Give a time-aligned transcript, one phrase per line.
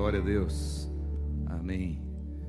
[0.00, 0.90] Glória a Deus.
[1.44, 2.02] Amém.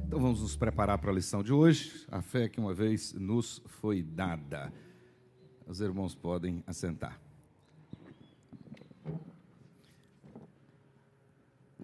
[0.08, 2.08] Então vamos nos preparar para a lição de hoje.
[2.10, 4.72] A fé que uma vez nos foi dada.
[5.67, 7.20] Os irmãos podem assentar.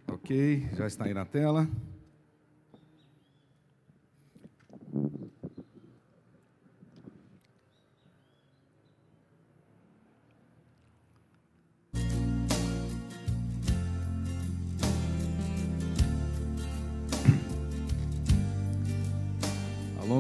[0.10, 1.68] Ok, já está aí na tela.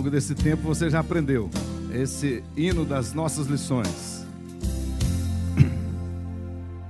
[0.07, 1.49] Longo desse tempo você já aprendeu
[1.93, 4.25] esse hino das nossas lições.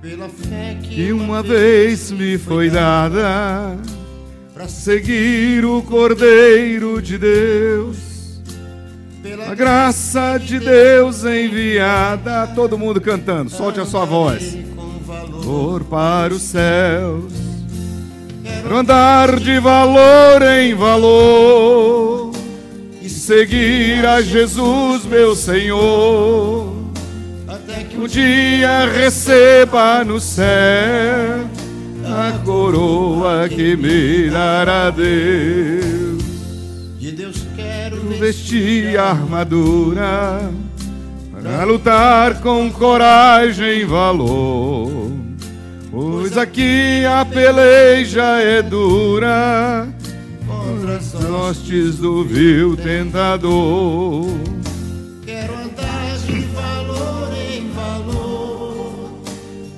[0.00, 3.76] Pela fé que, Que uma vez me foi dada
[4.54, 8.40] para seguir o Cordeiro de Deus.
[9.22, 14.56] pela A graça de Deus enviada, todo mundo cantando, solte a sua voz.
[15.42, 17.32] For para os céus,
[18.44, 22.17] quero andar de valor em valor
[23.28, 26.72] seguir a Jesus, meu Senhor.
[27.46, 31.46] até que Um dia receba no céu
[32.06, 36.24] a coroa que me dará Deus.
[36.98, 40.50] de Deus quero Vestir a armadura
[41.30, 45.12] para lutar com coragem e valor.
[45.90, 49.97] Pois aqui a peleja é dura
[51.14, 54.26] hostes do vil tentador.
[55.24, 59.20] Quero andar de valor em valor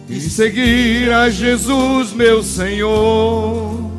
[0.09, 3.91] E seguir a Jesus, meu Senhor.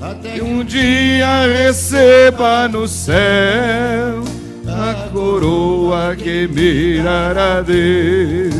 [0.00, 4.22] até Que um dia receba no céu
[4.66, 8.52] a coroa que me dará Deus.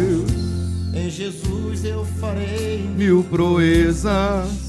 [0.95, 4.63] em Jesus eu farei Mil proezas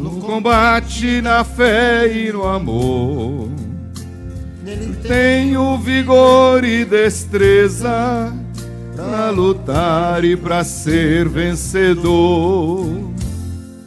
[0.00, 3.48] no combate, na fé e no amor.
[4.64, 8.32] nele Tenho vigor e destreza
[8.96, 12.86] para lutar e para ser vencedor.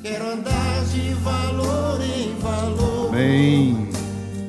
[0.02, 3.90] quero andar de valor em valor Amém.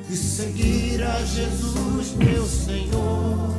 [0.08, 3.50] e seguir a Jesus meu Senhor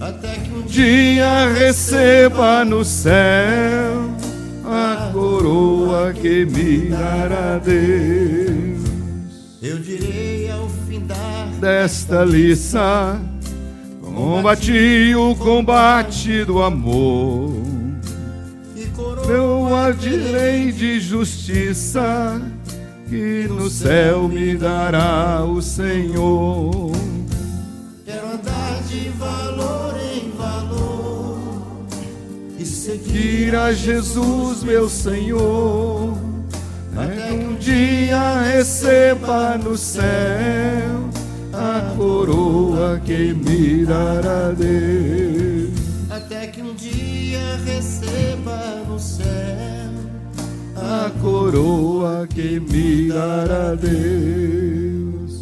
[0.00, 4.08] até que um dia receba no céu
[4.64, 5.77] a coroa
[6.20, 8.78] que me dará Deus.
[9.62, 13.20] eu direi ao findar Desta liça,
[14.02, 17.52] combati o combate do amor.
[18.76, 22.40] e coroa Eu adirei de justiça,
[23.08, 26.92] que no céu me dará o Senhor.
[33.18, 36.16] Seguir a Jesus, meu Senhor,
[36.96, 41.10] até que um dia receba no céu
[41.52, 45.70] a coroa que me dará Deus.
[46.08, 49.26] até que um dia receba no céu
[50.76, 55.32] A coroa que me dará Deus.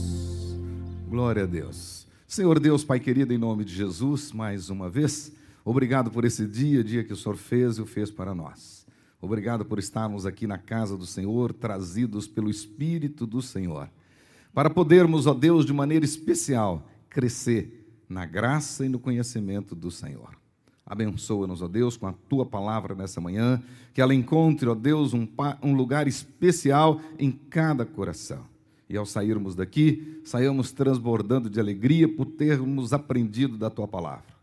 [1.11, 2.07] Glória a Deus.
[2.27, 5.31] Senhor Deus, Pai querido, em nome de Jesus, mais uma vez,
[5.71, 8.87] obrigado por esse dia, dia que o Senhor fez e o fez para nós.
[9.21, 13.91] Obrigado por estarmos aqui na casa do Senhor, trazidos pelo Espírito do Senhor,
[14.55, 20.37] para podermos, ó Deus, de maneira especial, crescer na graça e no conhecimento do Senhor.
[20.87, 23.61] Abençoa-nos, ó Deus, com a tua palavra nessa manhã,
[23.93, 25.27] que ela encontre, ó Deus, um,
[25.61, 28.45] um lugar especial em cada coração.
[28.89, 34.36] E ao sairmos daqui, saiamos transbordando de alegria por termos aprendido da tua palavra.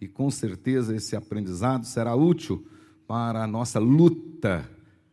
[0.00, 2.66] E com certeza esse aprendizado será útil
[3.06, 4.68] para a nossa luta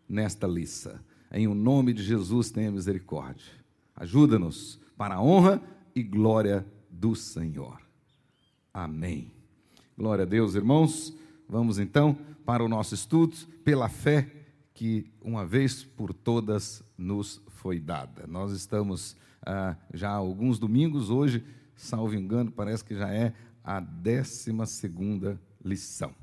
[0.07, 1.03] nesta liça.
[1.31, 3.51] Em o nome de Jesus, tenha misericórdia.
[3.95, 5.61] Ajuda-nos para a honra
[5.95, 7.80] e glória do Senhor.
[8.74, 9.31] Amém.
[9.97, 11.13] Glória a Deus, irmãos.
[11.47, 14.29] Vamos então para o nosso estudo pela fé
[14.74, 18.25] que uma vez por todas nos foi dada.
[18.27, 19.15] Nós estamos
[19.45, 21.44] ah, já há alguns domingos, hoje,
[21.75, 23.33] salvo engano, parece que já é
[23.63, 26.13] a décima segunda lição.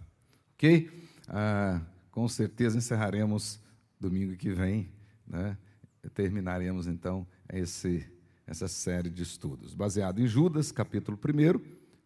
[0.55, 0.91] Ok?
[1.29, 3.61] Ah, com certeza encerraremos
[3.99, 4.91] domingo que vem,
[5.27, 5.57] né?
[6.15, 8.07] terminaremos então esse,
[8.47, 9.75] essa série de estudos.
[9.75, 11.61] Baseado em Judas, capítulo 1,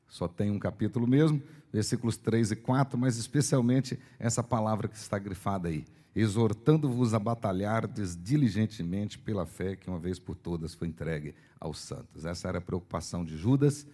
[0.08, 1.42] só tem um capítulo mesmo,
[1.72, 5.84] versículos 3 e 4, mas especialmente essa palavra que está grifada aí.
[6.14, 12.24] Exortando-vos a batalhardes diligentemente pela fé que uma vez por todas foi entregue aos santos.
[12.24, 13.84] Essa era a preocupação de Judas,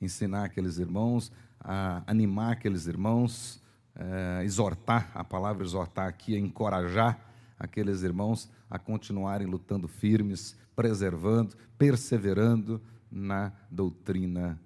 [0.00, 3.62] ensinar aqueles irmãos, a animar aqueles irmãos,
[3.94, 11.54] eh, exortar, a palavra exortar aqui é encorajar aqueles irmãos a continuarem lutando firmes, preservando,
[11.76, 12.80] perseverando
[13.10, 14.58] na doutrina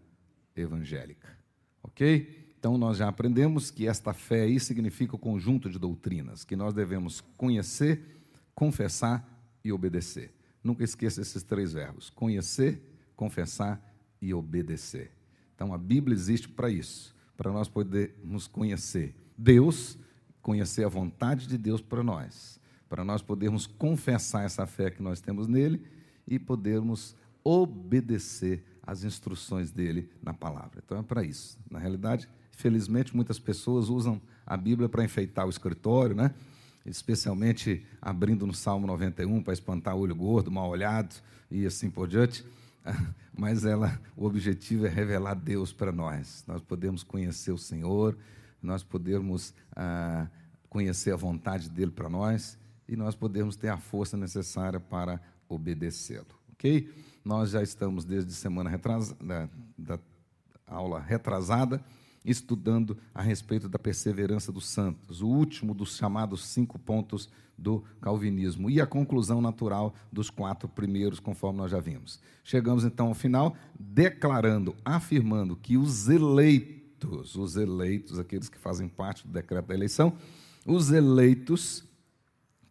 [0.55, 1.29] evangélica.
[1.83, 2.55] Ok?
[2.59, 6.73] Então, nós já aprendemos que esta fé aí significa o conjunto de doutrinas que nós
[6.73, 8.01] devemos conhecer,
[8.55, 9.29] confessar
[9.63, 10.33] e obedecer.
[10.63, 12.81] Nunca esqueça esses três verbos: conhecer,
[13.17, 13.83] confessar
[14.21, 15.14] e obedecer.
[15.55, 19.99] Então, a Bíblia existe para isso, para nós podermos conhecer Deus,
[20.43, 25.21] conhecer a vontade de Deus para nós, para nós podermos confessar essa fé que nós
[25.21, 25.83] temos nele
[26.27, 30.83] e podermos obedecer às instruções dele na palavra.
[30.85, 31.59] Então, é para isso.
[31.71, 36.35] Na realidade, felizmente, muitas pessoas usam a Bíblia para enfeitar o escritório, né?
[36.85, 41.15] especialmente abrindo no Salmo 91 para espantar o olho gordo, mal olhado
[41.51, 42.45] e assim por diante.
[43.37, 46.45] Mas ela, o objetivo é revelar Deus para nós.
[46.47, 48.17] Nós podemos conhecer o Senhor,
[48.63, 50.29] nós podemos ah,
[50.69, 52.59] conhecer a vontade dele para nós
[52.89, 56.27] e nós podemos ter a força necessária para obedecê-lo.
[56.53, 56.93] Ok?
[57.25, 59.99] Nós já estamos desde semana retrasada, da, da
[60.67, 61.83] aula retrasada
[62.25, 68.69] estudando a respeito da perseverança dos santos, o último dos chamados cinco pontos do calvinismo
[68.69, 72.21] e a conclusão natural dos quatro primeiros, conforme nós já vimos.
[72.43, 79.27] Chegamos então ao final, declarando, afirmando que os eleitos, os eleitos, aqueles que fazem parte
[79.27, 80.17] do decreto da eleição,
[80.67, 81.85] os eleitos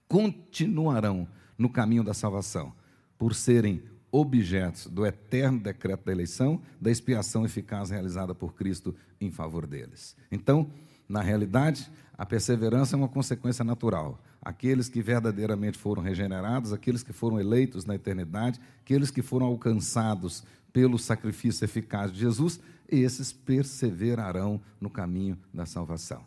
[0.08, 1.28] continuarão
[1.58, 2.74] no caminho da salvação,
[3.18, 3.84] por serem
[4.14, 10.16] objetos do eterno decreto da eleição, da expiação eficaz realizada por Cristo em favor deles.
[10.32, 10.70] Então,
[11.10, 14.24] na realidade, a perseverança é uma consequência natural.
[14.40, 20.44] Aqueles que verdadeiramente foram regenerados, aqueles que foram eleitos na eternidade, aqueles que foram alcançados
[20.72, 26.24] pelo sacrifício eficaz de Jesus, esses perseverarão no caminho da salvação.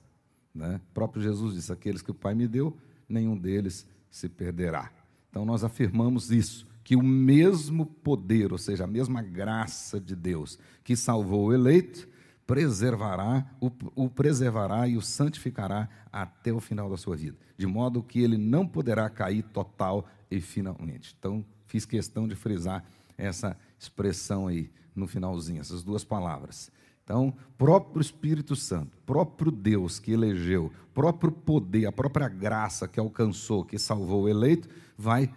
[0.52, 0.80] Né?
[0.90, 2.76] O próprio Jesus disse: Aqueles que o Pai me deu,
[3.08, 4.90] nenhum deles se perderá.
[5.30, 10.56] Então, nós afirmamos isso que o mesmo poder, ou seja, a mesma graça de Deus
[10.84, 12.08] que salvou o eleito,
[12.46, 18.04] preservará, o, o, preservará e o santificará até o final da sua vida, de modo
[18.04, 21.12] que ele não poderá cair total e finalmente.
[21.18, 22.84] Então, fiz questão de frisar
[23.18, 26.70] essa expressão aí no finalzinho, essas duas palavras.
[27.02, 33.64] Então, próprio Espírito Santo, próprio Deus que elegeu, próprio poder, a própria graça que alcançou,
[33.64, 35.34] que salvou o eleito, vai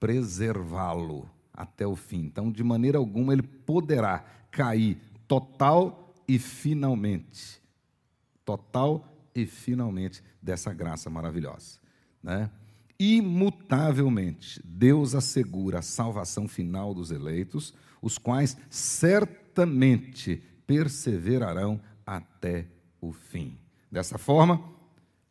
[0.00, 2.20] preservá-lo até o fim.
[2.20, 4.98] Então, de maneira alguma, ele poderá cair
[5.28, 7.60] total e finalmente.
[8.44, 11.78] Total e finalmente dessa graça maravilhosa.
[12.22, 12.50] Né?
[12.98, 22.66] Imutavelmente, Deus assegura a salvação final dos eleitos, os quais certamente perseverarão até
[23.00, 23.58] o fim.
[23.90, 24.62] Dessa forma,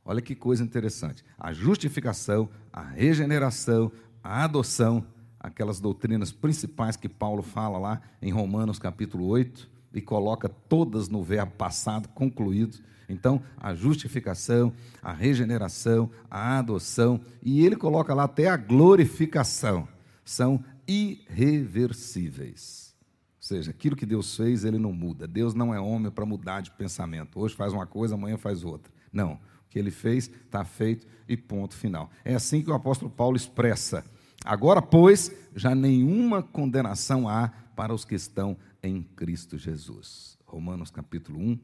[0.03, 3.91] olha que coisa interessante: a justificação, a regeneração,
[4.23, 5.05] a adoção,
[5.39, 11.23] aquelas doutrinas principais que Paulo fala lá em Romanos capítulo 8 e coloca todas no
[11.23, 12.77] verbo passado concluído.
[13.07, 14.71] Então, a justificação,
[15.01, 19.87] a regeneração, a adoção, e ele coloca lá até a glorificação,
[20.23, 22.95] são irreversíveis.
[23.37, 25.27] Ou seja, aquilo que Deus fez, ele não muda.
[25.27, 27.39] Deus não é homem para mudar de pensamento.
[27.39, 28.93] Hoje faz uma coisa, amanhã faz outra.
[29.11, 29.39] Não.
[29.69, 32.09] Que ele fez está feito e ponto final.
[32.25, 34.03] É assim que o apóstolo Paulo expressa
[34.43, 40.37] Agora, pois, já nenhuma condenação há para os que estão em Cristo Jesus.
[40.45, 41.59] Romanos capítulo 1,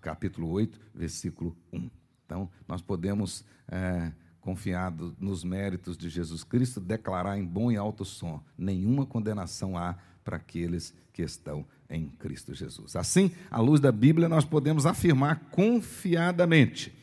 [0.00, 1.90] capítulo 8, versículo 1.
[2.24, 8.04] Então, nós podemos, é, confiado nos méritos de Jesus Cristo, declarar em bom e alto
[8.04, 12.94] som: nenhuma condenação há para aqueles que estão em Cristo Jesus.
[12.94, 16.96] Assim, à luz da Bíblia, nós podemos afirmar confiadamente: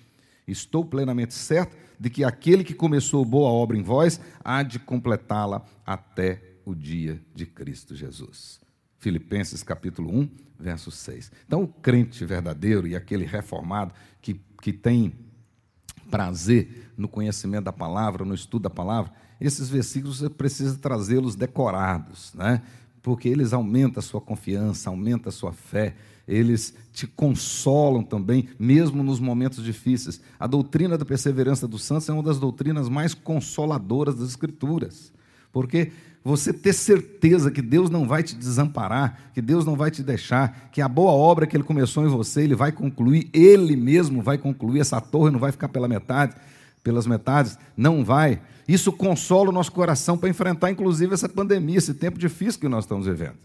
[0.48, 5.66] estou plenamente certo de que aquele que começou boa obra em vós há de completá-la
[5.86, 8.60] até o dia de Cristo Jesus.
[9.00, 11.32] Filipenses capítulo 1, verso 6.
[11.46, 15.14] Então, o crente verdadeiro e aquele reformado que, que tem
[16.10, 22.34] prazer no conhecimento da palavra, no estudo da palavra, esses versículos você precisa trazê-los decorados,
[22.34, 22.62] né?
[23.02, 25.96] porque eles aumentam a sua confiança, aumentam a sua fé,
[26.28, 30.20] eles te consolam também, mesmo nos momentos difíceis.
[30.40, 35.12] A doutrina da perseverança dos santos é uma das doutrinas mais consoladoras das Escrituras,
[35.52, 35.92] porque
[36.24, 40.70] você ter certeza que Deus não vai te desamparar, que Deus não vai te deixar,
[40.72, 44.40] que a boa obra que Ele começou em você, Ele vai concluir, Ele mesmo vai
[44.40, 46.36] concluir, essa torre não vai ficar pela metade,
[46.84, 48.42] pelas metades, não vai.
[48.68, 52.86] Isso consola o nosso coração para enfrentar, inclusive, essa pandemia, esse tempo difícil que nós
[52.86, 53.36] estamos vivendo.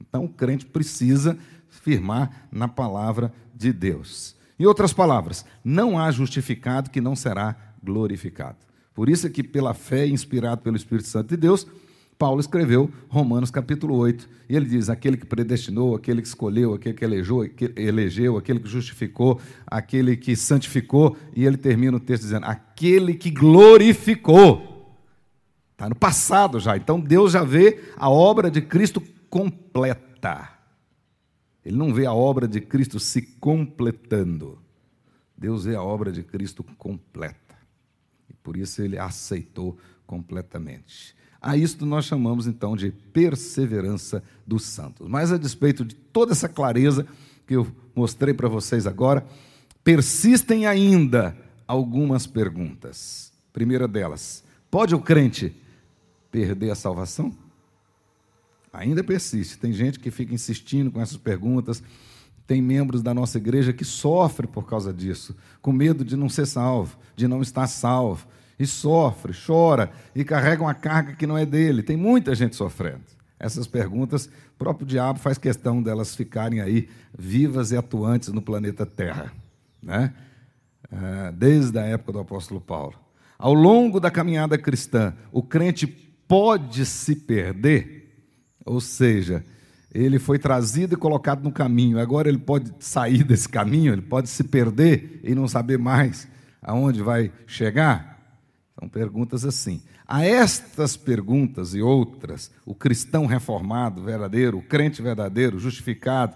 [0.00, 1.38] Então, o crente precisa
[1.80, 4.36] firmar na palavra de Deus.
[4.58, 8.56] Em outras palavras, não há justificado que não será glorificado.
[8.94, 11.66] Por isso é que, pela fé, inspirado pelo Espírito Santo de Deus,
[12.18, 14.26] Paulo escreveu Romanos capítulo 8.
[14.48, 17.44] E ele diz: aquele que predestinou, aquele que escolheu, aquele que elegeu,
[17.76, 21.14] elegeu, aquele que justificou, aquele que santificou.
[21.34, 24.96] E ele termina o texto dizendo: aquele que glorificou.
[25.72, 26.74] Está no passado já.
[26.74, 30.55] Então Deus já vê a obra de Cristo completa.
[31.66, 34.56] Ele não vê a obra de Cristo se completando.
[35.36, 37.56] Deus vê a obra de Cristo completa.
[38.30, 41.16] E por isso ele aceitou completamente.
[41.42, 45.08] A isto nós chamamos então de perseverança dos santos.
[45.08, 47.04] Mas a despeito de toda essa clareza
[47.44, 49.26] que eu mostrei para vocês agora,
[49.82, 53.32] persistem ainda algumas perguntas.
[53.52, 55.52] Primeira delas: pode o crente
[56.30, 57.36] perder a salvação?
[58.76, 59.58] Ainda persiste.
[59.58, 61.82] Tem gente que fica insistindo com essas perguntas.
[62.46, 66.46] Tem membros da nossa igreja que sofrem por causa disso, com medo de não ser
[66.46, 68.26] salvo, de não estar salvo,
[68.58, 71.82] e sofre, chora e carrega uma carga que não é dele.
[71.82, 73.02] Tem muita gente sofrendo.
[73.38, 78.86] Essas perguntas, o próprio diabo faz questão delas ficarem aí vivas e atuantes no planeta
[78.86, 79.32] Terra,
[79.82, 80.14] né?
[80.90, 82.94] Ah, desde a época do apóstolo Paulo.
[83.38, 87.95] Ao longo da caminhada cristã, o crente pode se perder,
[88.66, 89.44] ou seja,
[89.94, 94.28] ele foi trazido e colocado no caminho, agora ele pode sair desse caminho, ele pode
[94.28, 96.28] se perder e não saber mais
[96.60, 98.16] aonde vai chegar.
[98.78, 99.80] São perguntas assim.
[100.06, 106.34] A estas perguntas e outras, o cristão reformado, verdadeiro, o crente verdadeiro, justificado,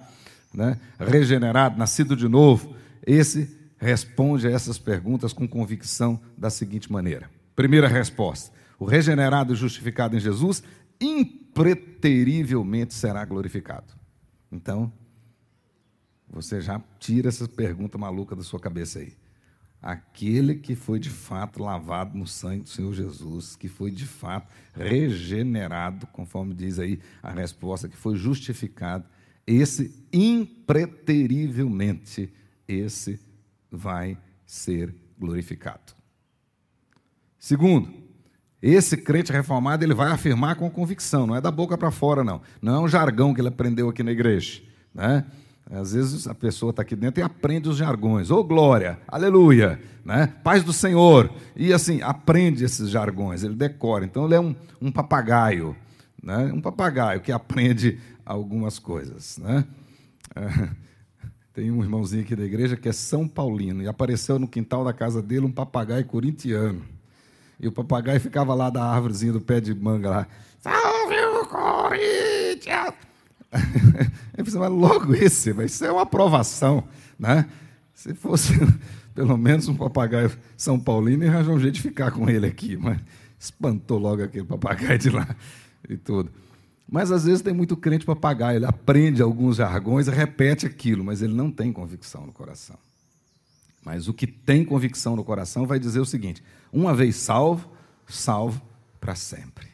[0.52, 2.74] né, regenerado, nascido de novo,
[3.06, 9.56] esse responde a essas perguntas com convicção da seguinte maneira: primeira resposta, o regenerado e
[9.56, 10.62] justificado em Jesus
[11.50, 13.92] impreterivelmente será glorificado.
[14.50, 14.92] Então,
[16.28, 19.14] você já tira essa pergunta maluca da sua cabeça aí
[19.82, 24.52] aquele que foi de fato lavado no sangue do Senhor Jesus, que foi de fato
[24.74, 29.08] regenerado, conforme diz aí a resposta, que foi justificado,
[29.46, 32.30] esse impreterivelmente,
[32.68, 33.18] esse
[33.70, 35.94] vai ser glorificado.
[37.38, 37.90] Segundo,
[38.62, 42.42] esse crente reformado, ele vai afirmar com convicção, não é da boca para fora, não.
[42.60, 44.60] Não é um jargão que ele aprendeu aqui na igreja,
[44.94, 45.24] né?
[45.70, 48.28] Às vezes a pessoa está aqui dentro e aprende os jargões.
[48.30, 50.26] Ô oh, glória, aleluia, né?
[50.42, 51.30] paz do Senhor.
[51.54, 54.04] E assim, aprende esses jargões, ele decora.
[54.04, 55.76] Então ele é um, um papagaio,
[56.20, 56.50] né?
[56.52, 59.38] um papagaio que aprende algumas coisas.
[59.38, 59.64] Né?
[61.54, 64.92] tem um irmãozinho aqui da igreja que é São Paulino e apareceu no quintal da
[64.92, 66.82] casa dele um papagaio corintiano.
[67.60, 70.26] E o papagaio ficava lá da árvorezinha do pé de manga lá.
[70.60, 72.94] Salve o Corinthians!
[74.36, 76.84] Eu pensei, mas logo esse, mas isso é uma aprovação,
[77.18, 77.46] né?
[77.92, 78.54] Se fosse
[79.14, 82.76] pelo menos um papagaio São Paulino, ia arranjar um jeito de ficar com ele aqui,
[82.76, 82.98] mas
[83.38, 85.36] espantou logo aquele papagaio de lá
[85.88, 86.30] e tudo.
[86.88, 91.34] Mas às vezes tem muito crente papagaio, ele aprende alguns jargões repete aquilo, mas ele
[91.34, 92.76] não tem convicção no coração.
[93.84, 97.70] Mas o que tem convicção no coração vai dizer o seguinte: uma vez salvo,
[98.06, 98.60] salvo
[99.00, 99.68] para sempre.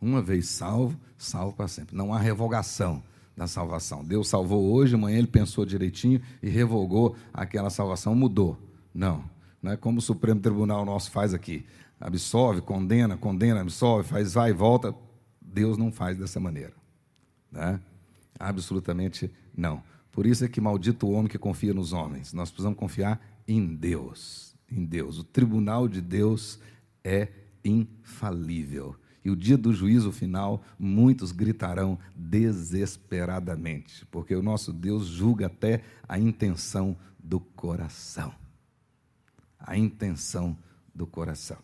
[0.00, 1.96] Uma vez salvo, salvo para sempre.
[1.96, 3.02] Não há revogação
[3.36, 4.04] da salvação.
[4.04, 8.58] Deus salvou hoje, amanhã ele pensou direitinho e revogou aquela salvação, mudou.
[8.92, 9.24] Não.
[9.62, 11.64] Não é como o Supremo Tribunal nosso faz aqui.
[12.00, 14.94] Absolve, condena, condena, absolve, faz vai e volta.
[15.40, 16.74] Deus não faz dessa maneira.
[17.50, 17.80] Né?
[18.38, 19.82] Absolutamente não.
[20.18, 22.32] Por isso é que maldito o homem que confia nos homens.
[22.32, 24.52] Nós precisamos confiar em Deus.
[24.68, 25.16] Em Deus.
[25.16, 26.58] O tribunal de Deus
[27.04, 27.28] é
[27.64, 28.96] infalível.
[29.24, 35.84] E o dia do juízo final, muitos gritarão desesperadamente, porque o nosso Deus julga até
[36.08, 38.34] a intenção do coração.
[39.56, 40.58] A intenção
[40.92, 41.58] do coração.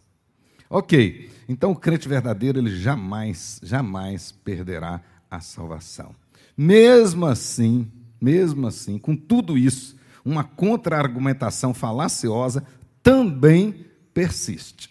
[0.70, 6.14] Ok, então o crente verdadeiro, ele jamais, jamais perderá a salvação.
[6.56, 7.90] Mesmo assim,
[8.24, 12.64] mesmo assim, com tudo isso, uma contra-argumentação falaciosa
[13.02, 14.88] também persiste.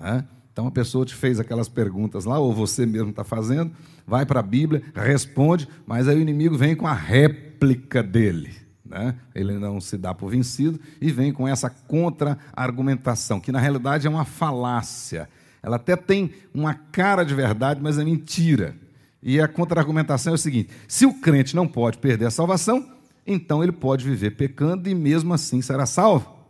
[0.00, 0.24] Né?
[0.50, 3.70] Então a pessoa te fez aquelas perguntas lá, ou você mesmo está fazendo,
[4.06, 8.54] vai para a Bíblia, responde, mas aí o inimigo vem com a réplica dele.
[8.84, 9.14] Né?
[9.34, 14.10] Ele não se dá por vencido e vem com essa contra-argumentação, que na realidade é
[14.10, 15.28] uma falácia.
[15.62, 18.74] Ela até tem uma cara de verdade, mas é mentira.
[19.22, 22.88] E a contra-argumentação é o seguinte: se o crente não pode perder a salvação,
[23.26, 26.40] então ele pode viver pecando e mesmo assim será salvo.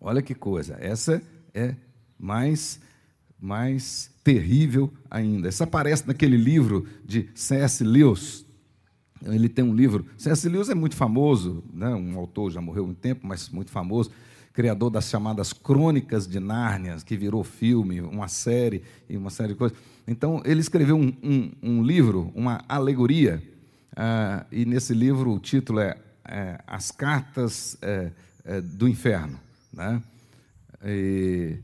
[0.00, 1.22] Olha que coisa, essa
[1.54, 1.74] é
[2.18, 2.80] mais,
[3.40, 5.48] mais terrível ainda.
[5.48, 7.82] Isso aparece naquele livro de C.S.
[7.84, 8.44] Lewis.
[9.24, 10.04] Ele tem um livro.
[10.18, 10.48] C.S.
[10.48, 11.88] Lewis é muito famoso, né?
[11.88, 14.10] um autor já morreu um tempo, mas muito famoso,
[14.54, 19.58] criador das chamadas Crônicas de Nárnia, que virou filme, uma série e uma série de
[19.58, 19.76] coisas.
[20.06, 23.42] Então, ele escreveu um, um, um livro, uma alegoria,
[23.92, 28.12] uh, e nesse livro o título é, é As Cartas é,
[28.44, 29.40] é, do Inferno.
[29.72, 30.00] Né?
[30.84, 31.58] E,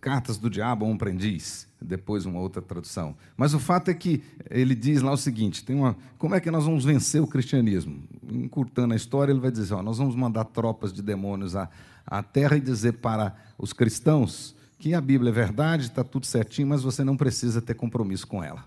[0.00, 3.16] Cartas do Diabo a um Aprendiz, depois uma outra tradução.
[3.36, 6.50] Mas o fato é que ele diz lá o seguinte: tem uma, como é que
[6.50, 8.02] nós vamos vencer o cristianismo?
[8.30, 11.68] Encurtando a história, ele vai dizer: ó, nós vamos mandar tropas de demônios à,
[12.06, 16.68] à terra e dizer para os cristãos que a Bíblia é verdade, está tudo certinho,
[16.68, 18.64] mas você não precisa ter compromisso com ela.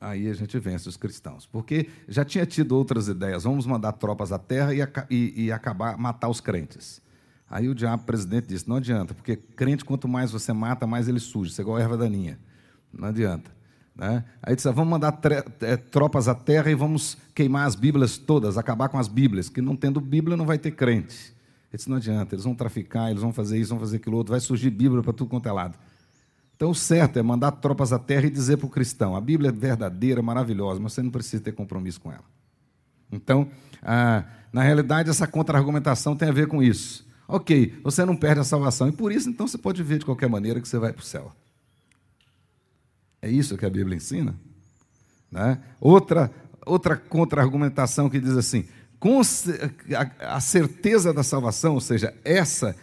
[0.00, 1.46] aí a gente vence os cristãos.
[1.46, 4.80] Porque já tinha tido outras ideias, vamos mandar tropas à terra e,
[5.10, 7.00] e, e acabar, matar os crentes.
[7.50, 11.18] Aí o diabo presidente disse, não adianta, porque crente, quanto mais você mata, mais ele
[11.18, 12.38] surge, isso é igual a erva daninha.
[12.92, 13.50] Não adianta.
[13.96, 14.22] Né?
[14.42, 15.18] Aí disse, ah, vamos mandar
[15.60, 19.60] é, tropas à terra e vamos queimar as Bíblias todas, acabar com as Bíblias, que
[19.60, 21.34] não tendo Bíblia não vai ter crente.
[21.70, 24.30] Ele disse, não adianta, eles vão traficar, eles vão fazer isso, vão fazer aquilo outro,
[24.30, 25.76] vai surgir Bíblia para tudo quanto é lado.
[26.54, 29.50] Então, o certo é mandar tropas à terra e dizer para o cristão: a Bíblia
[29.50, 32.24] é verdadeira, maravilhosa, mas você não precisa ter compromisso com ela.
[33.12, 33.48] Então,
[33.82, 37.07] ah, na realidade, essa contra-argumentação tem a ver com isso.
[37.30, 40.30] Ok, você não perde a salvação, e por isso, então, você pode ver de qualquer
[40.30, 41.30] maneira que você vai para o céu.
[43.20, 44.34] É isso que a Bíblia ensina?
[45.30, 45.60] Né?
[45.78, 46.32] Outra,
[46.64, 48.66] outra contra-argumentação que diz assim:
[50.20, 52.74] a certeza da salvação, ou seja, essa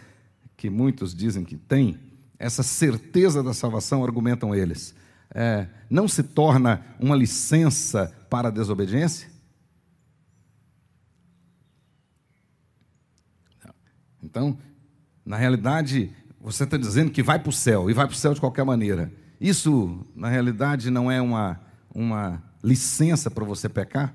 [0.56, 1.98] que muitos dizem que tem,
[2.38, 4.94] essa certeza da salvação, argumentam eles,
[5.34, 9.28] é, não se torna uma licença para a desobediência?
[14.26, 14.58] Então,
[15.24, 18.34] na realidade, você está dizendo que vai para o céu, e vai para o céu
[18.34, 19.12] de qualquer maneira.
[19.40, 21.60] Isso, na realidade, não é uma,
[21.94, 24.12] uma licença para você pecar?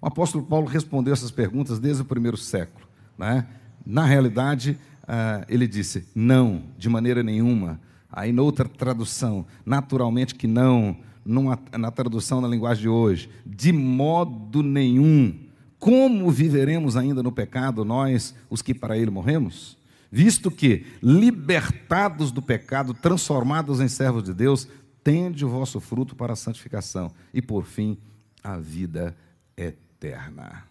[0.00, 2.86] O apóstolo Paulo respondeu essas perguntas desde o primeiro século.
[3.18, 3.46] Né?
[3.84, 7.78] Na realidade, ah, ele disse: não, de maneira nenhuma.
[8.10, 14.62] Aí, noutra tradução, naturalmente que não, numa, na tradução na linguagem de hoje, de modo
[14.62, 15.45] nenhum.
[15.78, 19.76] Como viveremos ainda no pecado, nós, os que para ele morremos?
[20.10, 24.68] Visto que, libertados do pecado, transformados em servos de Deus,
[25.02, 27.98] tende o vosso fruto para a santificação e, por fim,
[28.42, 29.16] a vida
[29.56, 30.64] eterna.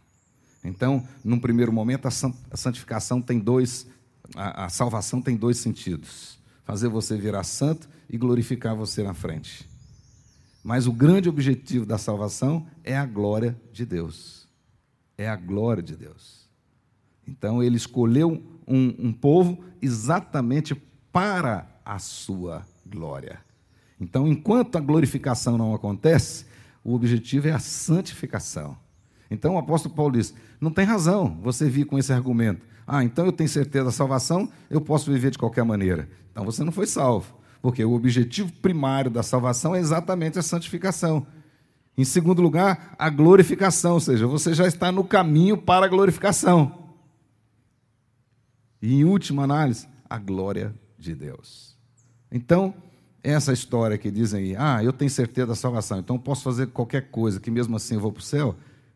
[0.64, 3.88] Então, num primeiro momento, a santificação tem dois
[4.34, 9.70] a, salvação tem dois sentidos: fazer você virar santo e glorificar você na frente.
[10.64, 14.45] Mas o grande objetivo da salvação é a glória de Deus.
[15.18, 16.50] É a glória de Deus.
[17.28, 20.76] Então ele escolheu um, um povo exatamente
[21.12, 23.40] para a sua glória.
[24.00, 26.46] Então, enquanto a glorificação não acontece,
[26.84, 28.78] o objetivo é a santificação.
[29.30, 32.66] Então o apóstolo Paulo diz: não tem razão você vir com esse argumento.
[32.86, 36.08] Ah, então eu tenho certeza da salvação, eu posso viver de qualquer maneira.
[36.32, 41.26] Então você não foi salvo, porque o objetivo primário da salvação é exatamente a santificação.
[41.98, 46.90] Em segundo lugar, a glorificação, ou seja, você já está no caminho para a glorificação.
[48.82, 51.76] E em última análise, a glória de Deus.
[52.32, 52.74] Então,
[53.24, 57.10] essa história que dizem aí, ah, eu tenho certeza da salvação, então posso fazer qualquer
[57.10, 58.56] coisa, que mesmo assim eu vou para o céu,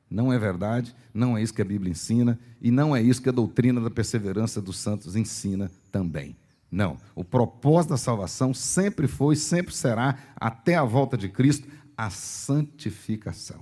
[0.10, 3.30] não é verdade, não é isso que a Bíblia ensina e não é isso que
[3.30, 6.36] a doutrina da perseverança dos santos ensina também.
[6.72, 6.98] Não.
[7.16, 11.68] O propósito da salvação sempre foi, sempre será, até a volta de Cristo,
[12.00, 13.62] a santificação.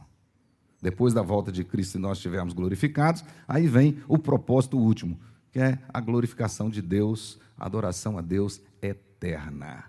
[0.79, 5.19] Depois da volta de Cristo, e nós estivermos glorificados, aí vem o propósito último,
[5.51, 9.85] que é a glorificação de Deus, a adoração a Deus eterna.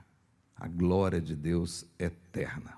[0.57, 2.73] A glória de Deus eterna.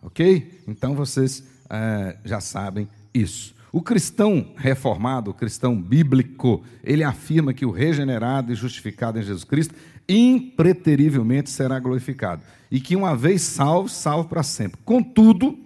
[0.00, 0.62] Ok?
[0.68, 3.56] Então vocês é, já sabem isso.
[3.72, 9.42] O cristão reformado, o cristão bíblico, ele afirma que o regenerado e justificado em Jesus
[9.42, 9.74] Cristo
[10.08, 12.42] impreterivelmente será glorificado.
[12.70, 14.80] E que uma vez salvo, salvo para sempre.
[14.84, 15.58] Contudo,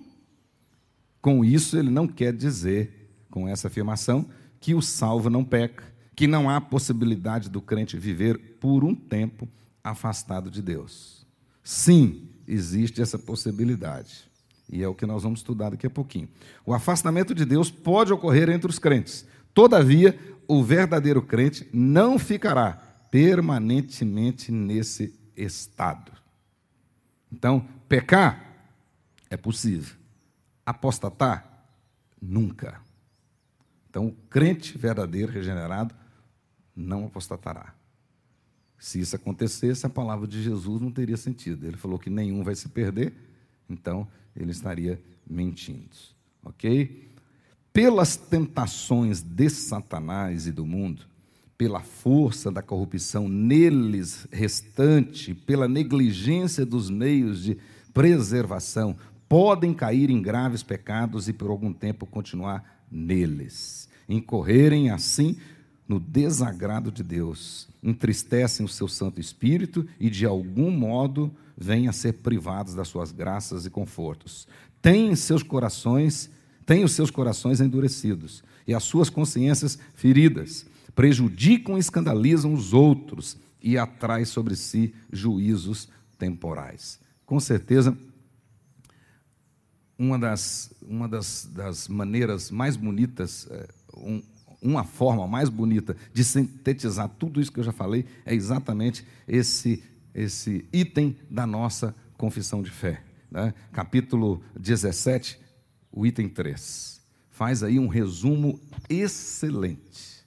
[1.20, 4.26] com isso ele não quer dizer, com essa afirmação,
[4.60, 5.84] que o salvo não peca,
[6.16, 9.48] que não há possibilidade do crente viver por um tempo
[9.82, 11.26] afastado de Deus.
[11.62, 14.24] Sim, existe essa possibilidade.
[14.70, 16.28] E é o que nós vamos estudar daqui a pouquinho.
[16.64, 19.26] O afastamento de Deus pode ocorrer entre os crentes.
[19.52, 20.18] Todavia,
[20.48, 26.10] o verdadeiro crente não ficará permanentemente nesse estado.
[27.30, 28.44] Então, pecar
[29.30, 29.94] é possível.
[30.66, 31.64] Apostatar,
[32.20, 32.80] nunca.
[33.88, 35.94] Então, o crente verdadeiro, regenerado,
[36.74, 37.72] não apostatará.
[38.80, 41.68] Se isso acontecesse, a palavra de Jesus não teria sentido.
[41.68, 43.14] Ele falou que nenhum vai se perder,
[43.70, 45.96] então ele estaria mentindo.
[46.42, 47.08] Ok?
[47.72, 51.13] Pelas tentações de Satanás e do mundo,
[51.56, 57.56] pela força da corrupção neles restante, pela negligência dos meios de
[57.92, 58.96] preservação,
[59.28, 65.36] podem cair em graves pecados e por algum tempo continuar neles, incorrerem assim
[65.86, 71.92] no desagrado de Deus, entristecem o seu Santo Espírito e de algum modo vêm a
[71.92, 74.48] ser privados das suas graças e confortos.
[74.82, 76.30] Têm seus corações,
[76.66, 83.36] têm os seus corações endurecidos e as suas consciências feridas prejudicam e escandalizam os outros
[83.60, 87.00] e atrai sobre si juízos temporais.
[87.26, 87.96] Com certeza,
[89.98, 94.22] uma das, uma das, das maneiras mais bonitas, é, um,
[94.60, 99.82] uma forma mais bonita de sintetizar tudo isso que eu já falei é exatamente esse,
[100.14, 103.02] esse item da nossa confissão de fé.
[103.30, 103.52] Né?
[103.72, 105.38] Capítulo 17,
[105.90, 107.00] o item 3.
[107.30, 110.23] Faz aí um resumo excelente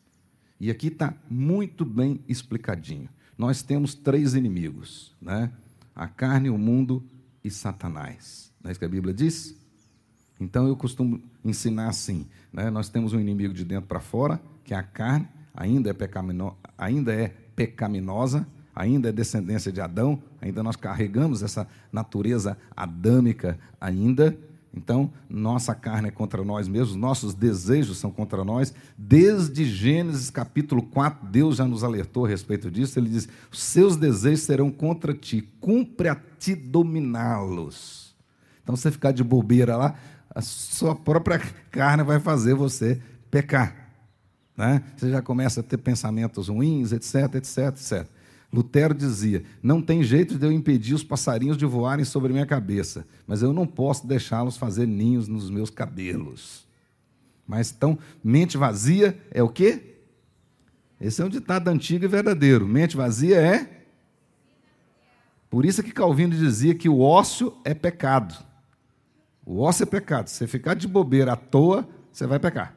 [0.60, 3.10] e aqui está muito bem explicadinho.
[3.38, 5.52] Nós temos três inimigos, né?
[5.96, 7.04] A carne, o mundo
[7.44, 8.52] e Satanás.
[8.62, 9.56] Não é isso que a Bíblia diz?
[10.40, 12.70] Então eu costumo ensinar assim: né?
[12.70, 16.56] nós temos um inimigo de dentro para fora, que é a carne, ainda é, pecamino,
[16.78, 24.38] ainda é pecaminosa, ainda é descendência de Adão, ainda nós carregamos essa natureza adâmica ainda,
[24.78, 28.74] então, nossa carne é contra nós mesmos, nossos desejos são contra nós.
[28.98, 32.98] Desde Gênesis capítulo 4, Deus já nos alertou a respeito disso.
[33.00, 38.16] Ele diz: seus desejos serão contra ti, cumpre a ti dominá-los.
[38.62, 39.96] Então, você ficar de bobeira lá,
[40.30, 41.40] a sua própria
[41.72, 43.76] carne vai fazer você pecar.
[44.56, 44.84] Né?
[44.96, 48.17] Você já começa a ter pensamentos ruins, etc, etc, etc.
[48.52, 53.06] Lutero dizia: Não tem jeito de eu impedir os passarinhos de voarem sobre minha cabeça,
[53.26, 56.66] mas eu não posso deixá-los fazer ninhos nos meus cabelos.
[57.46, 59.96] Mas então, mente vazia é o quê?
[61.00, 62.68] Esse é um ditado antigo e verdadeiro.
[62.68, 63.86] Mente vazia é.
[65.50, 68.36] Por isso que Calvino dizia que o ócio é pecado.
[69.46, 70.28] O ócio é pecado.
[70.28, 72.76] Se você ficar de bobeira à toa, você vai pecar.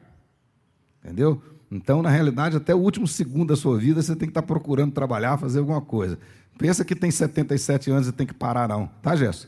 [1.03, 1.41] Entendeu?
[1.71, 4.91] Então, na realidade, até o último segundo da sua vida, você tem que estar procurando
[4.91, 6.19] trabalhar, fazer alguma coisa.
[6.57, 8.87] Pensa que tem 77 anos e tem que parar, não.
[9.01, 9.47] Tá, Gerson?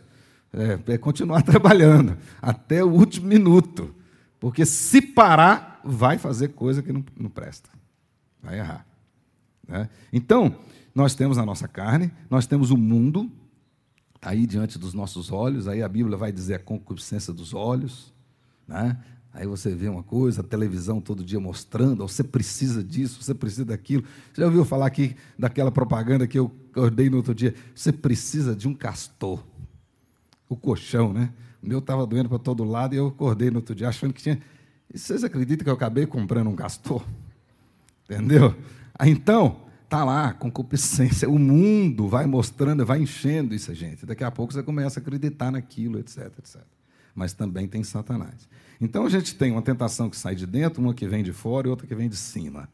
[0.53, 3.93] É, é continuar trabalhando até o último minuto.
[4.39, 7.69] Porque se parar, vai fazer coisa que não, não presta.
[8.41, 8.85] Vai errar.
[9.67, 9.89] Né?
[10.11, 10.55] Então,
[10.95, 13.29] nós temos a nossa carne, nós temos o mundo,
[14.21, 18.13] tá aí diante dos nossos olhos, aí a Bíblia vai dizer a concupiscência dos olhos,
[18.67, 18.97] né?
[19.33, 23.65] Aí você vê uma coisa, a televisão todo dia mostrando, você precisa disso, você precisa
[23.65, 24.03] daquilo.
[24.31, 27.55] Você já ouviu falar aqui daquela propaganda que eu acordei no outro dia?
[27.73, 29.43] Você precisa de um castor.
[30.47, 31.33] O colchão, né?
[31.63, 34.21] O meu estava doendo para todo lado e eu acordei no outro dia achando que
[34.21, 34.39] tinha.
[34.93, 37.03] E vocês acreditam que eu acabei comprando um castor?
[38.03, 38.55] Entendeu?
[39.03, 41.27] Então, tá lá, concupiscência.
[41.27, 44.05] O mundo vai mostrando, vai enchendo isso, gente.
[44.05, 46.61] Daqui a pouco você começa a acreditar naquilo, etc, etc.
[47.13, 48.47] Mas também tem Satanás.
[48.81, 51.67] Então a gente tem uma tentação que sai de dentro, uma que vem de fora
[51.67, 52.67] e outra que vem de cima.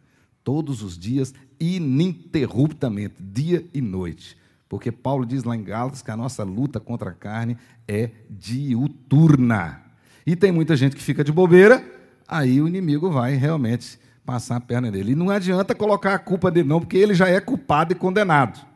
[0.44, 4.38] Todos os dias, ininterruptamente, dia e noite.
[4.68, 9.82] Porque Paulo diz lá em Gálatas que a nossa luta contra a carne é diuturna.
[10.26, 11.84] E tem muita gente que fica de bobeira,
[12.28, 15.14] aí o inimigo vai realmente passar a perna nele.
[15.14, 18.69] E não adianta colocar a culpa dele, não, porque ele já é culpado e condenado.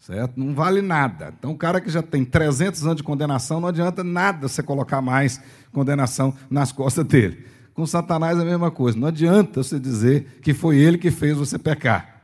[0.00, 0.40] Certo?
[0.40, 1.34] Não vale nada.
[1.38, 5.02] Então, o cara que já tem 300 anos de condenação, não adianta nada você colocar
[5.02, 5.40] mais
[5.72, 7.46] condenação nas costas dele.
[7.74, 8.98] Com Satanás é a mesma coisa.
[8.98, 12.22] Não adianta você dizer que foi ele que fez você pecar,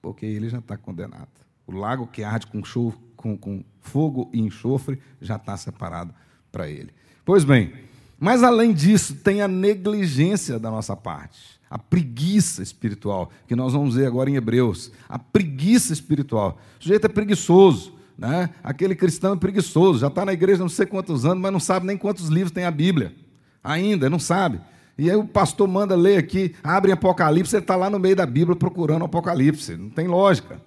[0.00, 1.28] porque ele já está condenado.
[1.66, 6.14] O lago que arde com, show, com, com fogo e enxofre já está separado
[6.50, 6.94] para ele.
[7.26, 7.74] Pois bem,
[8.18, 13.94] mas além disso, tem a negligência da nossa parte a preguiça espiritual, que nós vamos
[13.94, 14.90] ver agora em Hebreus.
[15.08, 16.58] A preguiça espiritual.
[16.80, 18.50] O sujeito é preguiçoso, né?
[18.62, 21.86] aquele cristão é preguiçoso, já está na igreja não sei quantos anos, mas não sabe
[21.86, 23.14] nem quantos livros tem a Bíblia.
[23.62, 24.60] Ainda, não sabe.
[24.98, 28.26] E aí o pastor manda ler aqui, abre Apocalipse, ele está lá no meio da
[28.26, 29.76] Bíblia procurando Apocalipse.
[29.76, 30.60] Não tem lógica.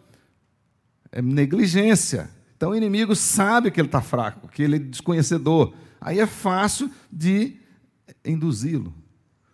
[1.12, 2.30] É negligência.
[2.56, 5.74] Então o inimigo sabe que ele está fraco, que ele é desconhecedor.
[6.00, 7.58] Aí é fácil de
[8.26, 8.94] induzi-lo.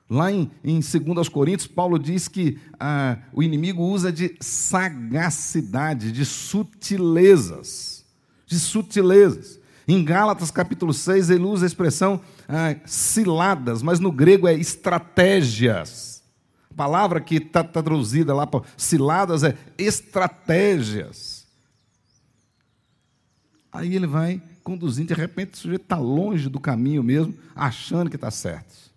[0.10, 6.26] Lá em, em 2 Coríntios, Paulo diz que ah, o inimigo usa de sagacidade, de
[6.26, 8.04] sutilezas.
[8.48, 9.60] De sutilezas.
[9.88, 16.24] Em Gálatas capítulo 6, ele usa a expressão ah, ciladas, mas no grego é estratégias.
[16.72, 21.46] A palavra que está tá traduzida lá para ciladas é estratégias.
[23.72, 28.16] Aí ele vai conduzindo, de repente o sujeito está longe do caminho mesmo, achando que
[28.16, 28.89] está certo.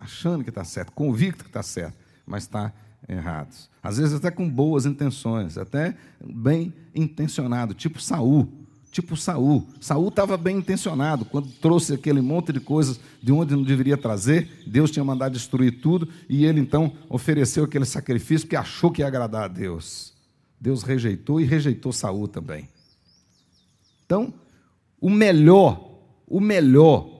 [0.00, 2.72] Achando que está certo, convicto que está certo, mas está
[3.08, 3.54] errado.
[3.82, 8.48] Às vezes até com boas intenções, até bem intencionado, tipo Saul.
[8.90, 9.66] Tipo Saul.
[9.80, 14.62] Saul estava bem intencionado quando trouxe aquele monte de coisas de onde não deveria trazer.
[14.66, 19.08] Deus tinha mandado destruir tudo e ele então ofereceu aquele sacrifício que achou que ia
[19.08, 20.14] agradar a Deus.
[20.60, 22.68] Deus rejeitou e rejeitou Saul também.
[24.06, 24.32] Então,
[25.00, 27.13] o melhor, o melhor,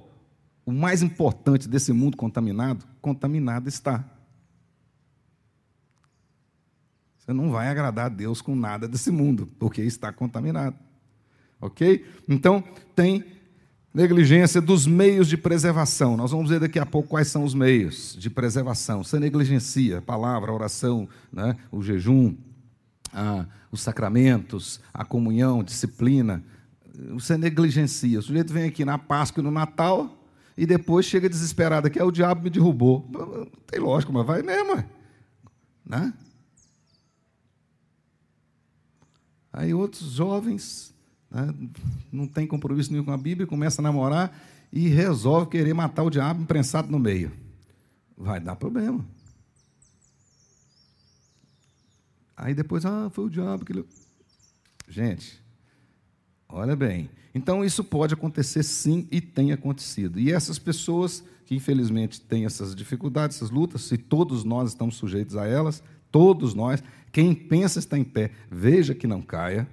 [0.66, 4.04] o mais importante desse mundo contaminado, contaminado está.
[7.18, 10.76] Você não vai agradar a Deus com nada desse mundo, porque está contaminado.
[11.60, 12.04] Ok?
[12.28, 12.62] Então,
[12.94, 13.24] tem
[13.92, 16.16] negligência dos meios de preservação.
[16.16, 19.04] Nós vamos ver daqui a pouco quais são os meios de preservação.
[19.04, 21.56] Você negligencia a palavra, a oração, né?
[21.70, 22.34] o jejum,
[23.12, 26.42] a, os sacramentos, a comunhão, disciplina.
[27.12, 28.18] Você negligencia.
[28.18, 30.23] O sujeito vem aqui na Páscoa e no Natal
[30.56, 33.08] e depois chega desesperado aqui, é o diabo me derrubou.
[33.10, 34.84] Não tem lógico, mas vai mesmo.
[35.84, 36.12] Né?
[39.52, 40.94] Aí outros jovens
[41.30, 41.52] né,
[42.10, 44.36] não tem compromisso nenhum com a Bíblia, começa a namorar
[44.72, 47.32] e resolve querer matar o diabo imprensado no meio.
[48.16, 49.04] Vai dar problema.
[52.36, 53.84] Aí depois, ah, foi o diabo que.
[54.88, 55.43] Gente,
[56.54, 57.10] olha bem.
[57.34, 60.20] Então isso pode acontecer sim e tem acontecido.
[60.20, 65.36] E essas pessoas que infelizmente têm essas dificuldades, essas lutas, se todos nós estamos sujeitos
[65.36, 69.68] a elas, todos nós, quem pensa está em pé, veja que não caia.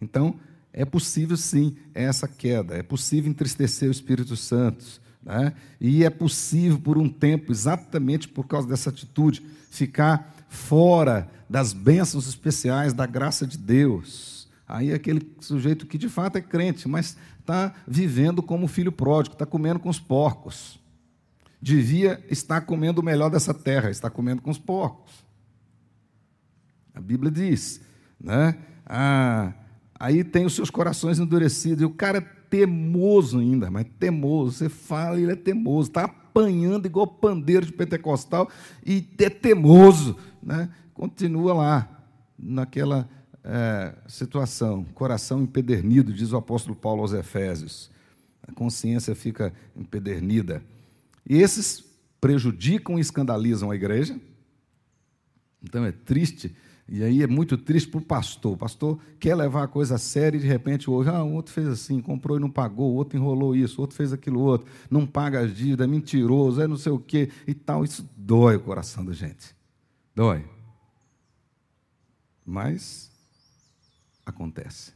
[0.00, 0.34] Então,
[0.72, 4.84] é possível sim essa queda, é possível entristecer o Espírito Santo,
[5.22, 5.54] né?
[5.80, 12.28] e é possível por um tempo, exatamente por causa dessa atitude, ficar fora das bênçãos
[12.28, 14.35] especiais da graça de Deus.
[14.68, 19.46] Aí aquele sujeito que de fato é crente, mas está vivendo como filho pródigo, está
[19.46, 20.80] comendo com os porcos.
[21.60, 25.24] Devia estar comendo o melhor dessa terra, está comendo com os porcos.
[26.94, 27.80] A Bíblia diz,
[28.20, 28.56] né?
[28.84, 29.52] Ah,
[29.98, 34.52] aí tem os seus corações endurecidos, e o cara é temoso ainda, mas temoso.
[34.52, 38.50] Você fala, ele é temoso, está apanhando igual pandeiro de pentecostal
[38.84, 42.04] e é temoso né, continua lá,
[42.38, 43.08] naquela
[43.46, 47.90] é, situação, coração empedernido, diz o apóstolo Paulo aos Efésios.
[48.42, 50.62] A consciência fica empedernida.
[51.28, 51.84] E esses
[52.20, 54.18] prejudicam e escandalizam a igreja.
[55.62, 56.54] Então é triste,
[56.88, 58.54] e aí é muito triste para o pastor.
[58.54, 61.52] O pastor quer levar a coisa a sério e de repente ouve, ah, um outro
[61.52, 64.70] fez assim, comprou e não pagou, o outro enrolou isso, o outro fez aquilo outro,
[64.90, 67.84] não paga as dívidas, é mentiroso, é não sei o quê e tal.
[67.84, 69.54] Isso dói o coração da gente.
[70.14, 70.44] Dói.
[72.44, 73.10] Mas
[74.26, 74.92] acontece,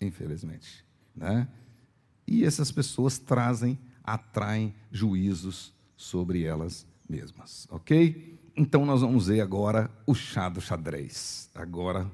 [0.00, 0.84] infelizmente.
[1.14, 1.48] Né?
[2.26, 8.38] E essas pessoas trazem, atraem juízos sobre elas mesmas, ok?
[8.56, 11.50] Então nós vamos ver agora o chá do xadrez.
[11.54, 12.10] Agora,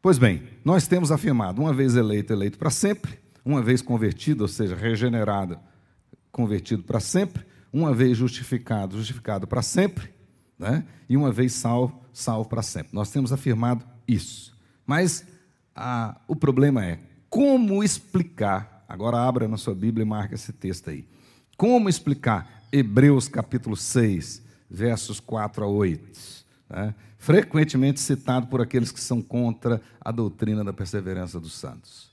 [0.00, 4.48] pois bem, nós temos afirmado, uma vez eleito, eleito para sempre, uma vez convertido, ou
[4.48, 5.58] seja, regenerado,
[6.30, 10.10] convertido para sempre, uma vez justificado, justificado para sempre,
[10.58, 10.86] né?
[11.08, 12.94] e uma vez salvo, salvo para sempre.
[12.94, 14.56] Nós temos afirmado isso.
[14.86, 15.24] Mas
[15.74, 18.84] ah, o problema é como explicar.
[18.88, 21.06] Agora abra na sua Bíblia e marca esse texto aí.
[21.56, 26.44] Como explicar Hebreus capítulo 6, versos 4 a 8?
[26.68, 26.94] Né?
[27.18, 32.10] Frequentemente citado por aqueles que são contra a doutrina da perseverança dos santos.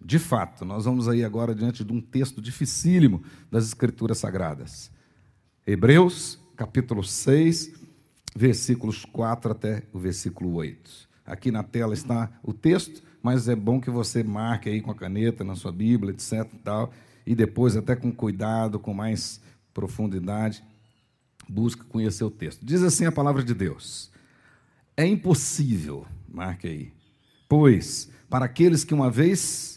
[0.00, 4.90] De fato, nós vamos aí agora diante de um texto dificílimo das Escrituras Sagradas.
[5.66, 7.72] Hebreus, capítulo 6,
[8.34, 11.05] versículos 4 até o versículo 8.
[11.26, 14.94] Aqui na tela está o texto, mas é bom que você marque aí com a
[14.94, 16.48] caneta na sua Bíblia, etc.
[16.52, 16.92] E, tal,
[17.26, 19.40] e depois, até com cuidado, com mais
[19.74, 20.62] profundidade,
[21.48, 22.64] busque conhecer o texto.
[22.64, 24.10] Diz assim a palavra de Deus:
[24.96, 26.92] É impossível, marque aí,
[27.48, 29.76] pois para aqueles que uma vez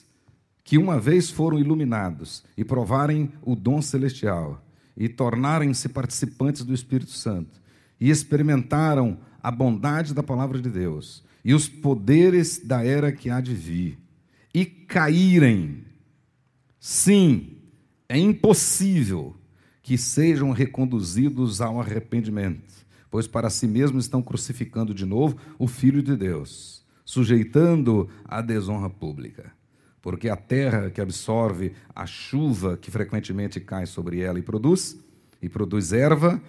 [0.64, 4.64] que uma vez foram iluminados e provarem o dom celestial
[4.96, 7.60] e tornarem-se participantes do Espírito Santo
[8.00, 13.42] e experimentaram a bondade da palavra de Deus e os poderes da era que há
[13.42, 13.98] de vir
[14.54, 15.84] e caírem.
[16.80, 17.58] Sim,
[18.08, 19.36] é impossível
[19.82, 22.72] que sejam reconduzidos ao arrependimento,
[23.10, 28.88] pois para si mesmos estão crucificando de novo o Filho de Deus, sujeitando a desonra
[28.88, 29.52] pública.
[30.04, 35.04] Porque a terra que absorve a chuva que frequentemente cai sobre ela e produz,
[35.42, 36.40] e produz erva,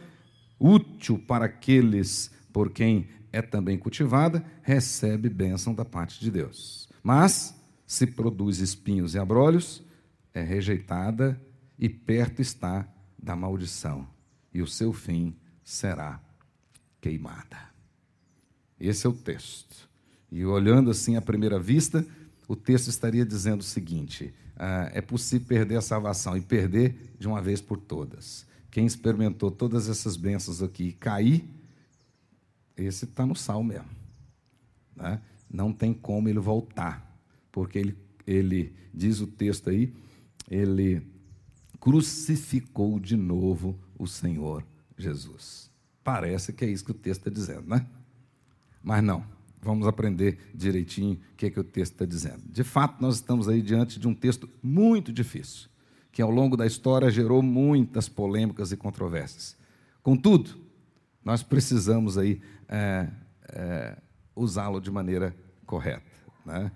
[0.59, 6.89] útil para aqueles por quem é também cultivada, recebe bênção da parte de Deus.
[7.03, 7.55] Mas,
[7.87, 9.83] se produz espinhos e abrolhos,
[10.33, 11.41] é rejeitada
[11.79, 12.89] e perto está
[13.19, 14.07] da maldição,
[14.53, 16.21] e o seu fim será
[17.01, 17.71] queimada.
[18.79, 19.89] Esse é o texto.
[20.31, 22.07] E olhando assim à primeira vista,
[22.49, 27.27] o texto estaria dizendo o seguinte: ah, é possível perder a salvação e perder de
[27.27, 28.47] uma vez por todas.
[28.71, 31.45] Quem experimentou todas essas bênçãos aqui e cair,
[32.85, 33.89] esse está no sal mesmo.
[34.97, 35.21] Né?
[35.49, 37.17] Não tem como ele voltar,
[37.51, 39.93] porque ele, ele, diz o texto aí,
[40.49, 41.03] ele
[41.79, 44.65] crucificou de novo o Senhor
[44.97, 45.71] Jesus.
[46.05, 47.87] Parece que é isso que o texto está dizendo, né?
[48.83, 49.25] Mas não.
[49.63, 52.43] Vamos aprender direitinho o que, é que o texto está dizendo.
[52.47, 55.69] De fato, nós estamos aí diante de um texto muito difícil,
[56.11, 59.57] que ao longo da história gerou muitas polêmicas e controvérsias.
[60.03, 60.59] Contudo,
[61.25, 63.09] nós precisamos aí é,
[63.49, 63.97] é,
[64.35, 65.35] usá-lo de maneira
[65.67, 66.11] correta.
[66.45, 66.73] Né?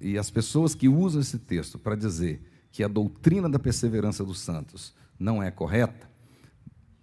[0.00, 4.40] E as pessoas que usam esse texto para dizer que a doutrina da perseverança dos
[4.40, 6.08] santos não é correta,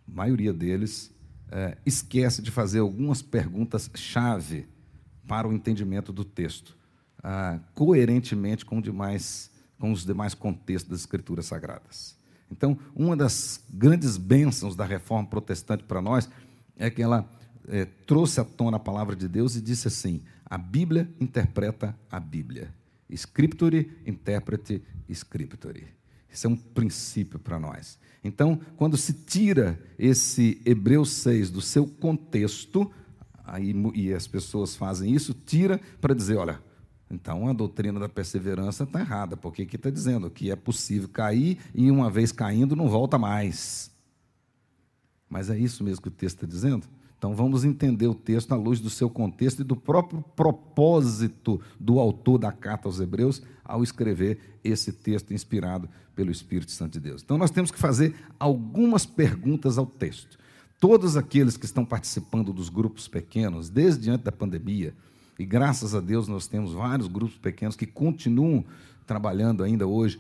[0.07, 1.13] a maioria deles
[1.51, 4.67] é, esquece de fazer algumas perguntas-chave
[5.27, 6.77] para o entendimento do texto,
[7.21, 12.17] ah, coerentemente com, demais, com os demais contextos das Escrituras Sagradas.
[12.51, 16.29] Então, uma das grandes bênçãos da reforma protestante para nós
[16.77, 17.29] é que ela
[17.67, 22.19] é, trouxe à tona a palavra de Deus e disse assim: a Bíblia interpreta a
[22.19, 22.73] Bíblia.
[23.09, 25.87] Scripture interprete Scripture.
[26.31, 27.97] Isso é um princípio para nós.
[28.23, 32.91] Então, quando se tira esse Hebreus 6 do seu contexto,
[33.43, 36.61] aí, e as pessoas fazem isso, tira para dizer, olha,
[37.09, 41.57] então a doutrina da perseverança está errada, porque aqui está dizendo que é possível cair
[41.73, 43.91] e uma vez caindo não volta mais.
[45.29, 46.87] Mas é isso mesmo que o texto está dizendo?
[47.17, 51.99] Então vamos entender o texto à luz do seu contexto e do próprio propósito do
[51.99, 57.23] autor da carta aos Hebreus ao escrever esse texto inspirado pelo Espírito Santo de Deus.
[57.23, 60.37] Então nós temos que fazer algumas perguntas ao texto.
[60.79, 64.93] Todos aqueles que estão participando dos grupos pequenos, desde antes da pandemia,
[65.37, 68.65] e graças a Deus nós temos vários grupos pequenos que continuam
[69.05, 70.19] trabalhando ainda hoje,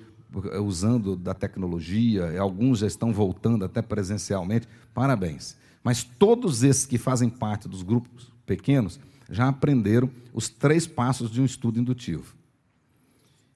[0.61, 5.55] usando da tecnologia, alguns já estão voltando até presencialmente, parabéns.
[5.83, 8.99] Mas todos esses que fazem parte dos grupos pequenos
[9.29, 12.35] já aprenderam os três passos de um estudo indutivo.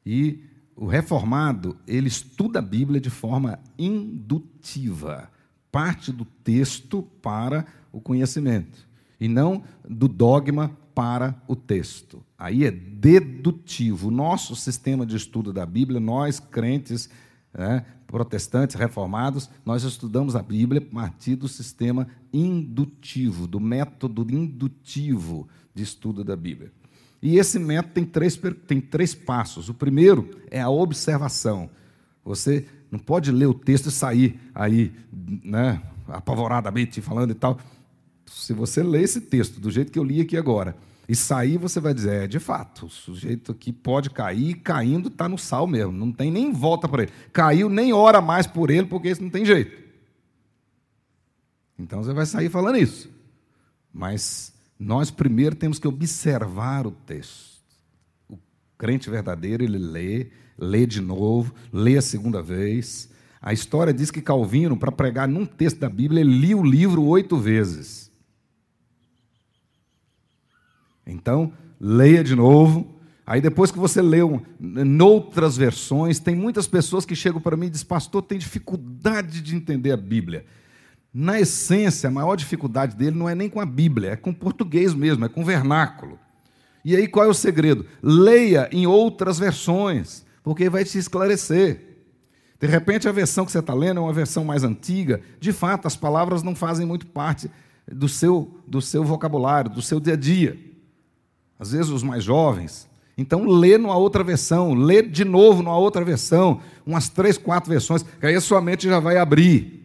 [0.05, 0.43] E
[0.75, 5.29] o reformado, ele estuda a Bíblia de forma indutiva
[5.71, 8.85] parte do texto para o conhecimento,
[9.19, 12.23] e não do dogma para o texto.
[12.37, 14.11] Aí é dedutivo.
[14.11, 17.09] Nosso sistema de estudo da Bíblia, nós crentes,
[17.51, 25.49] né, protestantes, reformados, nós estudamos a Bíblia a partir do sistema indutivo, do método indutivo
[25.73, 26.71] de estudo da Bíblia.
[27.19, 29.69] E esse método tem três, tem três passos.
[29.69, 31.67] O primeiro é a observação.
[32.23, 34.91] Você não pode ler o texto e sair aí,
[35.43, 37.57] né, apavoradamente falando e tal.
[38.27, 40.77] Se você ler esse texto do jeito que eu li aqui agora
[41.11, 45.27] e sair, você vai dizer: é, de fato, o sujeito aqui pode cair caindo está
[45.27, 47.11] no sal mesmo, não tem nem volta para ele.
[47.33, 49.77] Caiu, nem ora mais por ele, porque isso não tem jeito.
[51.77, 53.09] Então você vai sair falando isso.
[53.93, 57.59] Mas nós primeiro temos que observar o texto.
[58.29, 58.39] O
[58.77, 63.09] crente verdadeiro, ele lê, lê de novo, lê a segunda vez.
[63.41, 67.03] A história diz que Calvino, para pregar num texto da Bíblia, ele lia o livro
[67.03, 68.09] oito vezes.
[71.05, 72.99] Então, leia de novo.
[73.25, 77.69] Aí depois que você leu noutras versões, tem muitas pessoas que chegam para mim e
[77.69, 80.45] dizem, pastor, tem dificuldade de entender a Bíblia.
[81.13, 84.93] Na essência, a maior dificuldade dele não é nem com a Bíblia, é com português
[84.93, 86.17] mesmo, é com vernáculo.
[86.83, 87.85] E aí qual é o segredo?
[88.01, 91.91] Leia em outras versões porque vai te esclarecer.
[92.59, 95.21] De repente, a versão que você está lendo é uma versão mais antiga.
[95.39, 97.49] De fato, as palavras não fazem muito parte
[97.91, 100.57] do seu, do seu vocabulário, do seu dia a dia.
[101.61, 102.89] Às vezes, os mais jovens.
[103.15, 108.01] Então, lê numa outra versão, lê de novo numa outra versão, umas três, quatro versões,
[108.01, 109.79] que aí a sua mente já vai abrir.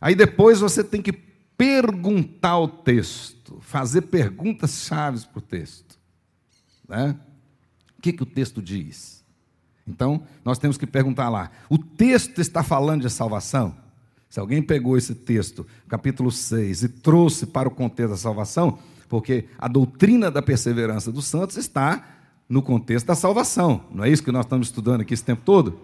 [0.00, 5.96] Aí depois você tem que perguntar o texto, fazer perguntas chaves para o texto.
[6.88, 7.14] Né?
[7.96, 9.24] O que, que o texto diz?
[9.86, 13.76] Então, nós temos que perguntar lá: o texto está falando de salvação?
[14.28, 19.46] Se alguém pegou esse texto, capítulo 6, e trouxe para o contexto da salvação, porque
[19.58, 22.04] a doutrina da perseverança dos santos está
[22.48, 23.82] no contexto da salvação.
[23.90, 25.78] Não é isso que nós estamos estudando aqui esse tempo todo?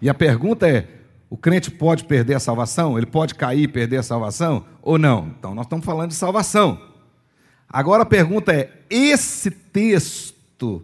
[0.00, 0.88] E a pergunta é:
[1.30, 2.96] o crente pode perder a salvação?
[2.96, 4.64] Ele pode cair e perder a salvação?
[4.82, 5.34] Ou não?
[5.38, 6.80] Então, nós estamos falando de salvação.
[7.68, 10.82] Agora a pergunta é: esse texto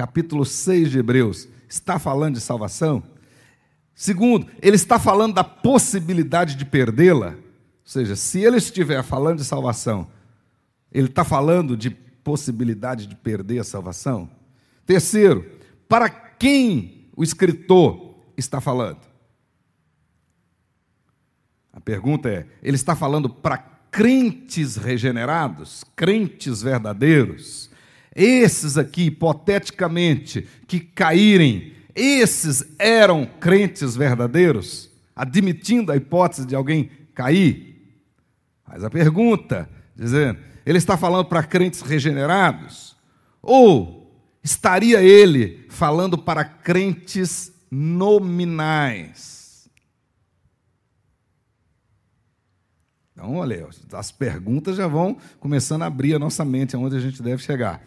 [0.00, 3.02] capítulo 6 de Hebreus, está falando de salvação?
[3.94, 7.32] Segundo, ele está falando da possibilidade de perdê-la.
[7.32, 7.36] Ou
[7.84, 10.06] seja, se ele estiver falando de salvação,
[10.92, 14.30] ele está falando de possibilidade de perder a salvação?
[14.84, 15.48] Terceiro,
[15.88, 19.00] para quem o escritor está falando?
[21.72, 23.58] A pergunta é: ele está falando para
[23.90, 27.70] crentes regenerados, crentes verdadeiros?
[28.14, 37.70] Esses aqui, hipoteticamente, que caírem esses eram crentes verdadeiros, admitindo a hipótese de alguém cair?
[38.66, 42.96] Mas a pergunta, dizendo, ele está falando para crentes regenerados?
[43.42, 49.40] Ou estaria ele falando para crentes nominais?
[53.12, 57.22] Então, olha, as perguntas já vão começando a abrir a nossa mente aonde a gente
[57.22, 57.82] deve chegar.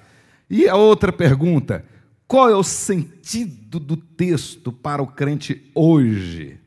[0.48, 1.84] E a outra pergunta:
[2.28, 6.60] qual é o sentido do texto para o crente hoje?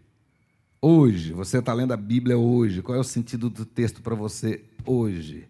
[0.83, 4.63] Hoje, você está lendo a Bíblia hoje, qual é o sentido do texto para você
[4.85, 5.49] hoje?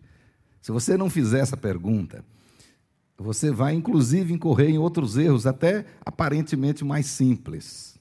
[0.66, 2.24] Se você não fizer essa pergunta,
[3.16, 7.96] você vai inclusive incorrer em outros erros, até aparentemente mais simples.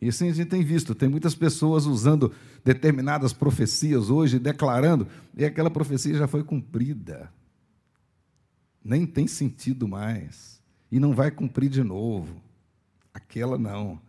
[0.00, 2.30] E assim a gente tem visto, tem muitas pessoas usando
[2.64, 7.28] determinadas profecias hoje, declarando, e aquela profecia já foi cumprida.
[8.84, 12.40] Nem tem sentido mais e não vai cumprir de novo.
[13.12, 14.00] Aquela não.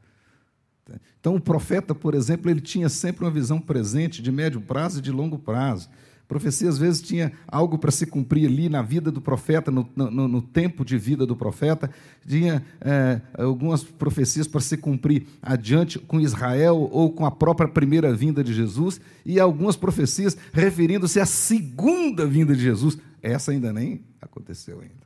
[1.20, 5.02] Então, o profeta, por exemplo, ele tinha sempre uma visão presente de médio prazo e
[5.02, 5.90] de longo prazo.
[6.28, 10.28] Profecia, às vezes, tinha algo para se cumprir ali na vida do profeta, no, no,
[10.28, 11.90] no tempo de vida do profeta.
[12.28, 18.14] Tinha é, algumas profecias para se cumprir adiante com Israel ou com a própria primeira
[18.14, 19.00] vinda de Jesus.
[19.24, 22.98] E algumas profecias referindo-se à segunda vinda de Jesus.
[23.22, 25.06] Essa ainda nem aconteceu ainda.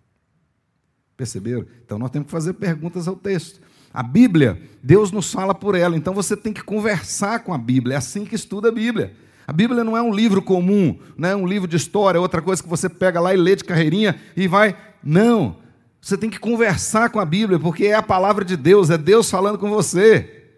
[1.18, 1.66] Perceberam?
[1.84, 3.60] Então nós temos que fazer perguntas ao texto.
[3.94, 7.96] A Bíblia, Deus nos fala por ela, então você tem que conversar com a Bíblia,
[7.96, 9.14] é assim que estuda a Bíblia.
[9.50, 12.62] A Bíblia não é um livro comum, não é um livro de história, outra coisa
[12.62, 14.78] que você pega lá e lê de carreirinha e vai.
[15.04, 15.58] Não.
[16.00, 19.28] Você tem que conversar com a Bíblia, porque é a palavra de Deus, é Deus
[19.28, 20.52] falando com você.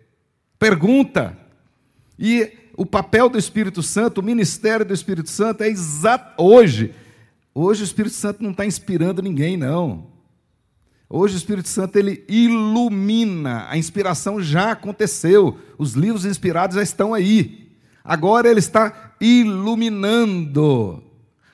[0.60, 1.38] Pergunta.
[2.20, 6.94] E o papel do Espírito Santo, o ministério do Espírito Santo é exato hoje.
[7.56, 10.08] Hoje o Espírito Santo não está inspirando ninguém, não.
[11.10, 17.14] Hoje o Espírito Santo ele ilumina, a inspiração já aconteceu, os livros inspirados já estão
[17.14, 17.61] aí.
[18.04, 21.04] Agora ele está iluminando.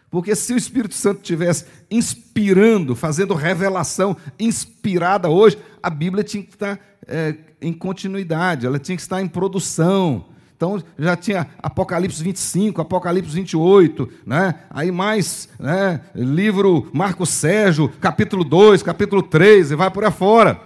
[0.09, 6.53] Porque se o Espírito Santo tivesse inspirando, fazendo revelação inspirada hoje, a Bíblia tinha que
[6.53, 10.25] estar é, em continuidade, ela tinha que estar em produção.
[10.55, 14.55] Então já tinha Apocalipse 25, Apocalipse 28, né?
[14.69, 16.01] aí mais né?
[16.15, 20.59] livro Marco Sérgio, capítulo 2, capítulo 3, e vai por aí fora.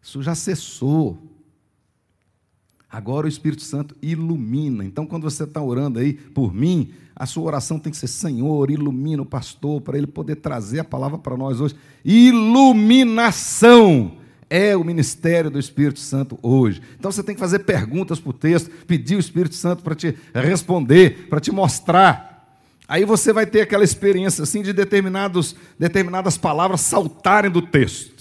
[0.00, 1.27] Isso já cessou.
[2.90, 4.84] Agora o Espírito Santo ilumina.
[4.84, 8.70] Então, quando você está orando aí por mim, a sua oração tem que ser: Senhor,
[8.70, 11.74] ilumina o pastor, para ele poder trazer a palavra para nós hoje.
[12.04, 13.32] Iluminação
[14.48, 16.80] é o ministério do Espírito Santo hoje.
[16.98, 20.16] Então você tem que fazer perguntas para o texto, pedir o Espírito Santo para te
[20.32, 22.26] responder, para te mostrar.
[22.88, 28.17] Aí você vai ter aquela experiência assim de determinadas palavras saltarem do texto.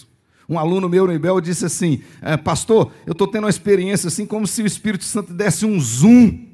[0.50, 4.26] Um aluno meu no IBEL disse assim: é, Pastor, eu estou tendo uma experiência assim,
[4.26, 6.46] como se o Espírito Santo desse um zoom.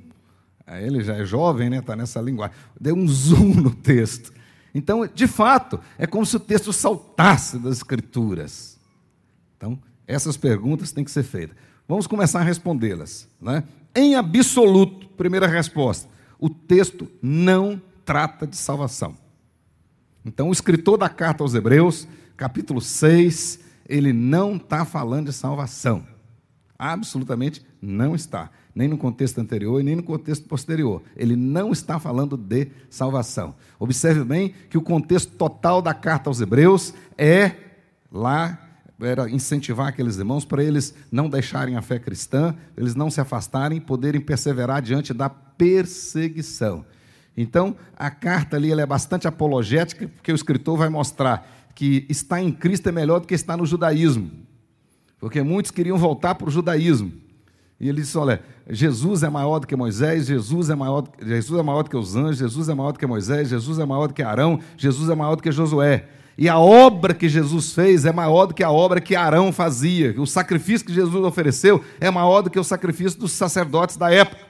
[0.66, 1.78] Aí ele já é jovem, né?
[1.78, 2.56] Está nessa linguagem.
[2.80, 4.34] Deu um zoom no texto.
[4.74, 8.80] Então, de fato, é como se o texto saltasse das Escrituras.
[9.56, 11.56] Então, essas perguntas têm que ser feitas.
[11.88, 13.28] Vamos começar a respondê-las.
[13.40, 13.64] Né?
[13.94, 19.16] Em absoluto, primeira resposta: o texto não trata de salvação.
[20.26, 23.60] Então, o escritor da carta aos Hebreus, capítulo 6,
[23.94, 26.04] ele não está falando de salvação.
[26.80, 28.50] Absolutamente não está.
[28.74, 31.04] Nem no contexto anterior e nem no contexto posterior.
[31.16, 33.54] Ele não está falando de salvação.
[33.78, 37.52] Observe bem que o contexto total da carta aos Hebreus é
[38.12, 38.60] lá
[39.00, 43.80] era incentivar aqueles irmãos para eles não deixarem a fé cristã, eles não se afastarem,
[43.80, 46.84] poderem perseverar diante da perseguição.
[47.38, 52.52] Então, a carta ali é bastante apologética, porque o escritor vai mostrar que estar em
[52.52, 54.30] Cristo é melhor do que estar no judaísmo.
[55.20, 57.12] Porque muitos queriam voltar para o judaísmo.
[57.80, 61.64] E ele disse: olha, Jesus é maior do que Moisés, Jesus é maior, Jesus é
[61.64, 64.14] maior do que os anjos, Jesus é maior do que Moisés, Jesus é maior do
[64.14, 66.08] que Arão, Jesus é maior do que Josué.
[66.38, 70.16] E a obra que Jesus fez é maior do que a obra que Arão fazia.
[70.20, 74.42] O sacrifício que Jesus ofereceu é maior do que o sacrifício dos sacerdotes da época,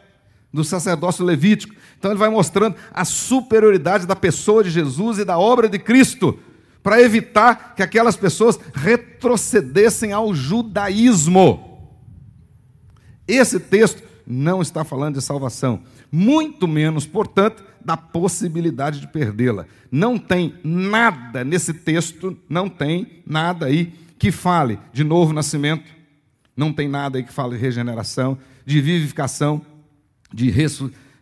[0.52, 1.76] do sacerdócio levítico.
[2.00, 6.40] Então ele vai mostrando a superioridade da pessoa de Jesus e da obra de Cristo.
[6.84, 11.90] Para evitar que aquelas pessoas retrocedessem ao judaísmo.
[13.26, 15.82] Esse texto não está falando de salvação,
[16.12, 19.66] muito menos, portanto, da possibilidade de perdê-la.
[19.92, 25.90] Não tem nada nesse texto, não tem nada aí que fale de novo nascimento,
[26.56, 29.62] não tem nada aí que fale de regeneração, de vivificação,
[30.34, 30.50] de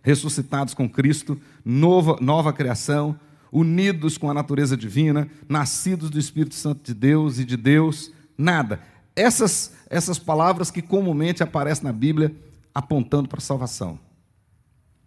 [0.03, 3.18] ressuscitados com Cristo, nova, nova criação,
[3.52, 8.80] unidos com a natureza divina, nascidos do Espírito Santo de Deus e de Deus, nada.
[9.16, 12.34] Essas, essas palavras que comumente aparecem na Bíblia
[12.74, 13.99] apontando para a salvação.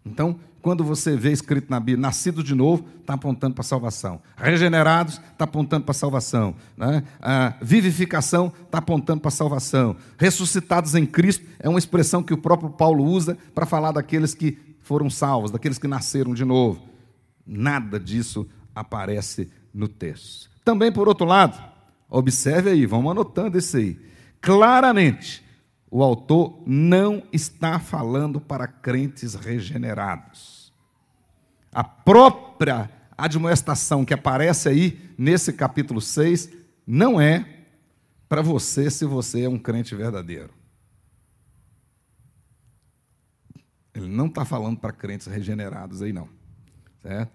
[0.05, 4.21] Então, quando você vê escrito na Bíblia, nascido de novo, está apontando para a salvação.
[4.37, 6.55] Regenerados, está apontando para a salvação.
[6.77, 7.03] Né?
[7.21, 9.97] A vivificação está apontando para a salvação.
[10.19, 14.59] Ressuscitados em Cristo é uma expressão que o próprio Paulo usa para falar daqueles que
[14.81, 16.94] foram salvos, daqueles que nasceram de novo.
[17.47, 20.51] Nada disso aparece no texto.
[20.65, 21.63] Também, por outro lado,
[22.09, 24.01] observe aí, vamos anotando isso aí.
[24.41, 25.45] Claramente,
[25.91, 30.73] o autor não está falando para crentes regenerados.
[31.73, 36.51] A própria admoestação que aparece aí nesse capítulo 6
[36.87, 37.49] não é
[38.29, 40.53] para você se você é um crente verdadeiro.
[43.95, 46.29] Ele não está falando para crentes regenerados aí, não.
[47.05, 47.31] Certo?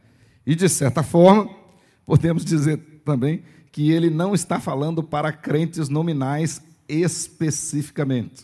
[0.48, 1.48] E, de certa forma,
[2.08, 8.44] podemos dizer também que ele não está falando para crentes nominais especificamente.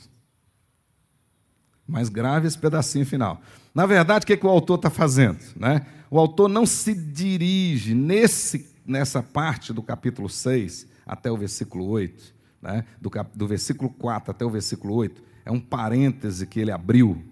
[1.88, 3.42] Mais grave esse pedacinho final.
[3.74, 5.40] Na verdade, o que, é que o autor está fazendo?
[5.56, 5.84] Né?
[6.12, 12.36] O autor não se dirige nesse, nessa parte do capítulo 6 até o versículo 8,
[12.62, 12.86] né?
[13.02, 17.24] do, do versículo 4 até o versículo 8, é um parêntese que ele abriu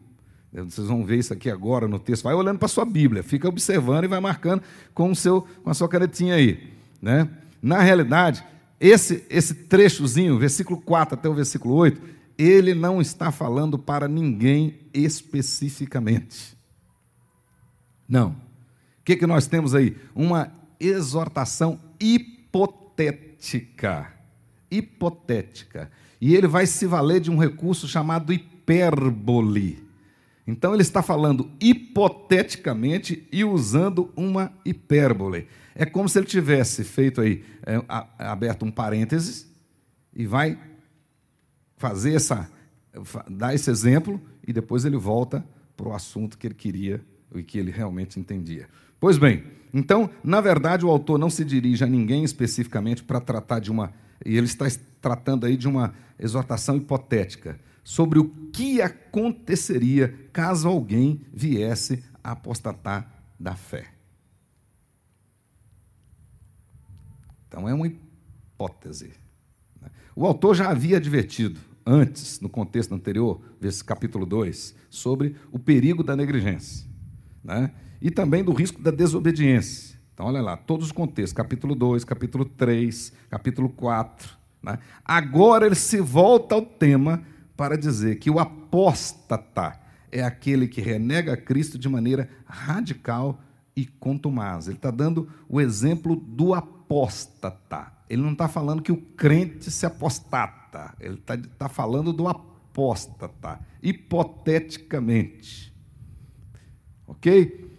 [0.53, 2.23] vocês vão ver isso aqui agora no texto.
[2.23, 4.61] Vai olhando para a sua Bíblia, fica observando e vai marcando
[4.93, 6.71] com, o seu, com a sua canetinha aí.
[7.01, 7.27] Né?
[7.61, 8.43] Na realidade,
[8.79, 11.99] esse, esse trechozinho, versículo 4 até o versículo 8,
[12.37, 16.55] ele não está falando para ninguém especificamente.
[18.07, 18.29] Não.
[18.29, 18.35] O
[19.03, 19.97] que, que nós temos aí?
[20.13, 24.13] Uma exortação hipotética.
[24.69, 25.89] Hipotética.
[26.21, 29.92] E ele vai se valer de um recurso chamado hipérbole.
[30.45, 35.47] Então ele está falando hipoteticamente e usando uma hipérbole.
[35.73, 37.81] É como se ele tivesse feito aí, é,
[38.19, 39.49] aberto um parênteses
[40.13, 40.57] e vai
[41.77, 42.49] fazer essa,
[43.29, 45.43] dar esse exemplo e depois ele volta
[45.75, 47.01] para o assunto que ele queria
[47.33, 48.67] e que ele realmente entendia.
[48.99, 53.59] Pois bem, então, na verdade, o autor não se dirige a ninguém especificamente para tratar
[53.59, 53.91] de uma,
[54.23, 54.67] e ele está
[55.01, 63.11] tratando aí de uma exortação hipotética sobre o que aconteceria caso alguém viesse a apostatar
[63.39, 63.87] da fé.
[67.47, 69.11] Então é uma hipótese.
[69.81, 69.89] Né?
[70.15, 73.41] O autor já havia advertido antes, no contexto anterior,
[73.85, 76.87] capítulo 2, sobre o perigo da negligência.
[77.43, 77.71] Né?
[78.01, 79.99] E também do risco da desobediência.
[80.13, 84.37] Então, olha lá, todos os contextos, capítulo 2, capítulo 3, capítulo 4.
[84.61, 84.79] Né?
[85.03, 87.23] Agora ele se volta ao tema
[87.55, 89.79] para dizer que o apóstata
[90.11, 93.41] é aquele que renega Cristo de maneira radical
[93.75, 94.67] e contumaz.
[94.67, 97.91] Ele está dando o exemplo do apóstata.
[98.09, 100.93] Ele não está falando que o crente se apostata.
[100.99, 105.73] Ele está tá falando do apóstata, hipoteticamente.
[107.07, 107.71] Ok?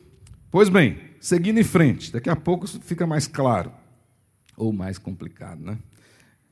[0.51, 3.73] Pois bem, seguindo em frente, daqui a pouco fica mais claro,
[4.57, 5.79] ou mais complicado, né?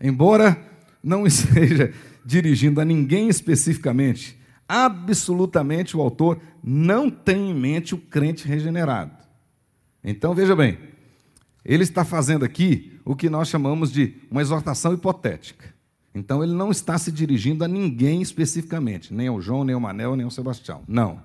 [0.01, 0.61] Embora
[1.03, 1.93] não seja
[2.25, 4.39] dirigindo a ninguém especificamente.
[4.69, 9.17] Absolutamente o autor não tem em mente o crente regenerado.
[10.03, 10.79] Então veja bem,
[11.65, 15.73] ele está fazendo aqui o que nós chamamos de uma exortação hipotética.
[16.15, 20.17] Então ele não está se dirigindo a ninguém especificamente, nem ao João, nem ao Manel,
[20.17, 20.83] nem ao Sebastião.
[20.87, 21.23] Não.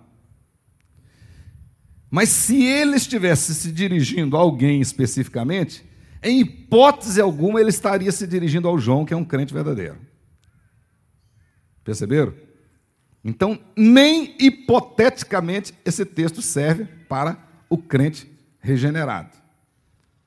[2.09, 5.83] Mas se ele estivesse se dirigindo a alguém especificamente,
[6.23, 9.97] em hipótese alguma ele estaria se dirigindo ao João, que é um crente verdadeiro.
[11.87, 12.33] Perceberam?
[13.23, 17.37] Então, nem hipoteticamente esse texto serve para
[17.69, 18.29] o crente
[18.59, 19.29] regenerado.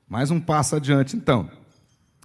[0.09, 1.51] Mais um passo adiante, então.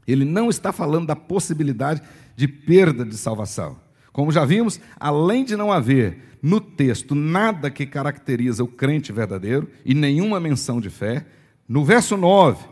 [0.07, 2.01] Ele não está falando da possibilidade
[2.33, 3.75] de perda de salvação.
[4.13, 9.69] Como já vimos, além de não haver no texto nada que caracteriza o crente verdadeiro
[9.83, 11.25] e nenhuma menção de fé,
[11.67, 12.63] no verso 9,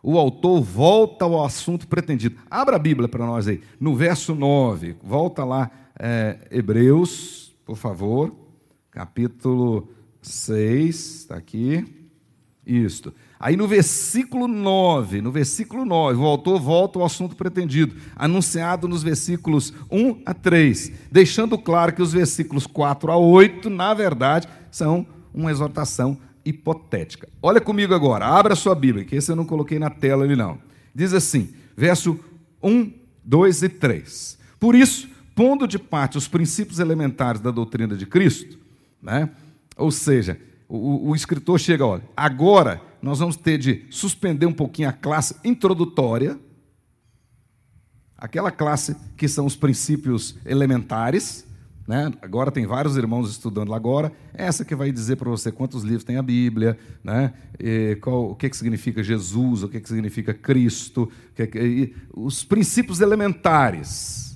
[0.00, 2.36] o autor volta ao assunto pretendido.
[2.48, 5.68] Abra a Bíblia para nós aí, no verso 9, volta lá
[6.04, 8.34] é, Hebreus, por favor,
[8.90, 9.88] capítulo
[10.20, 11.84] 6, está aqui.
[12.66, 13.14] Isto.
[13.38, 19.02] Aí no versículo 9, no versículo 9, o autor volta ao assunto pretendido, anunciado nos
[19.02, 25.06] versículos 1 a 3, deixando claro que os versículos 4 a 8, na verdade, são
[25.32, 27.28] uma exortação hipotética.
[27.40, 30.58] Olha comigo agora, abra sua Bíblia, que esse eu não coloquei na tela ali não.
[30.92, 32.18] Diz assim, verso
[32.62, 32.92] 1,
[33.24, 34.38] 2 e 3.
[34.58, 38.58] Por isso, pondo de parte os princípios elementares da doutrina de Cristo,
[39.02, 39.30] né?
[39.76, 44.88] ou seja, o, o escritor chega, olha, agora nós vamos ter de suspender um pouquinho
[44.88, 46.38] a classe introdutória,
[48.16, 51.44] aquela classe que são os princípios elementares,
[51.86, 52.12] né?
[52.22, 54.12] Agora tem vários irmãos estudando lá agora.
[54.32, 57.34] Essa que vai dizer para você quantos livros tem a Bíblia, né?
[58.00, 63.00] Qual, o que, que significa Jesus, o que, que significa Cristo, que, que, os princípios
[63.00, 64.31] elementares.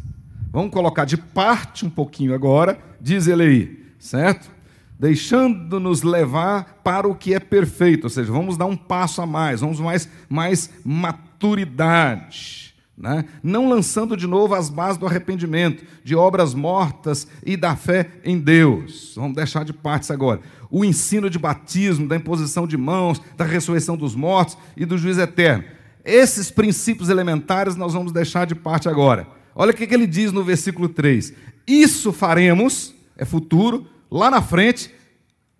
[0.56, 4.50] Vamos colocar de parte um pouquinho agora, diz ele aí, certo?
[4.98, 9.60] Deixando-nos levar para o que é perfeito, ou seja, vamos dar um passo a mais,
[9.60, 12.74] vamos mais, mais maturidade.
[12.96, 13.26] Né?
[13.42, 18.38] Não lançando de novo as bases do arrependimento, de obras mortas e da fé em
[18.38, 19.12] Deus.
[19.14, 20.40] Vamos deixar de parte agora.
[20.70, 25.20] O ensino de batismo, da imposição de mãos, da ressurreição dos mortos e do juízo
[25.20, 25.64] eterno.
[26.02, 29.36] Esses princípios elementares nós vamos deixar de parte agora.
[29.58, 31.32] Olha o que ele diz no versículo 3:
[31.66, 34.94] Isso faremos, é futuro, lá na frente,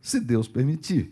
[0.02, 1.10] se Deus permitir.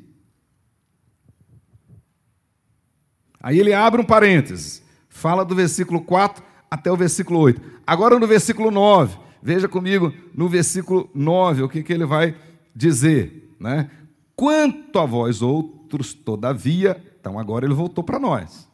[3.40, 7.60] Aí ele abre um parênteses, fala do versículo 4 até o versículo 8.
[7.86, 12.36] Agora no versículo 9, veja comigo no versículo 9 o que, que ele vai
[12.76, 13.54] dizer.
[13.58, 13.90] Né?
[14.36, 18.68] Quanto a vós outros, todavia, então agora ele voltou para nós.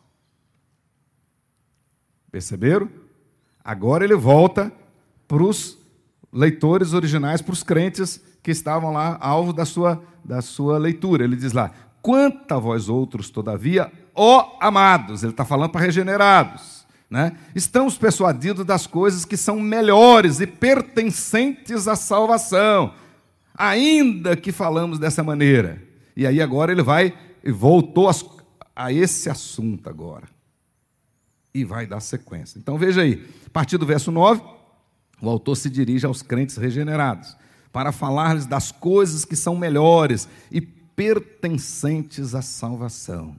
[2.30, 2.88] Perceberam?
[3.64, 4.72] Agora ele volta
[5.28, 5.78] para os
[6.32, 11.24] leitores originais, para os crentes que estavam lá, alvo da sua, da sua leitura.
[11.24, 11.70] Ele diz lá:
[12.02, 17.36] Quanto a vós outros, todavia, ó amados, ele está falando para regenerados, né?
[17.54, 22.94] estamos persuadidos das coisas que são melhores e pertencentes à salvação,
[23.54, 25.82] ainda que falamos dessa maneira.
[26.16, 28.14] E aí agora ele vai e voltou a,
[28.74, 30.39] a esse assunto agora
[31.52, 32.58] e vai dar sequência.
[32.58, 34.42] Então veja aí, a partir do verso 9,
[35.20, 37.36] o autor se dirige aos crentes regenerados
[37.72, 43.36] para falar-lhes das coisas que são melhores e pertencentes à salvação.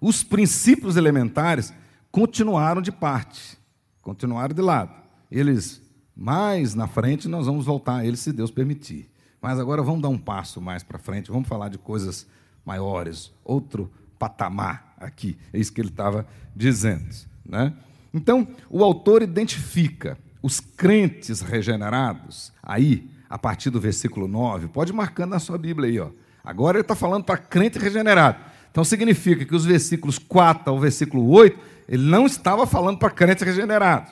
[0.00, 1.72] Os princípios elementares
[2.10, 3.58] continuaram de parte,
[4.00, 4.92] continuaram de lado.
[5.30, 5.80] Eles,
[6.14, 9.10] mais na frente, nós vamos voltar a eles se Deus permitir.
[9.40, 12.26] Mas agora vamos dar um passo mais para frente, vamos falar de coisas
[12.64, 15.36] maiores, outro patamar aqui.
[15.52, 17.31] É isso que ele estava dizendo.
[17.52, 17.74] Né?
[18.14, 25.30] Então, o autor identifica os crentes regenerados, aí, a partir do versículo 9, pode marcando
[25.30, 26.08] na sua Bíblia aí, ó.
[26.42, 28.38] Agora ele está falando para crente regenerado.
[28.70, 31.56] Então significa que os versículos 4 ao versículo 8,
[31.88, 34.10] ele não estava falando para crente regenerado.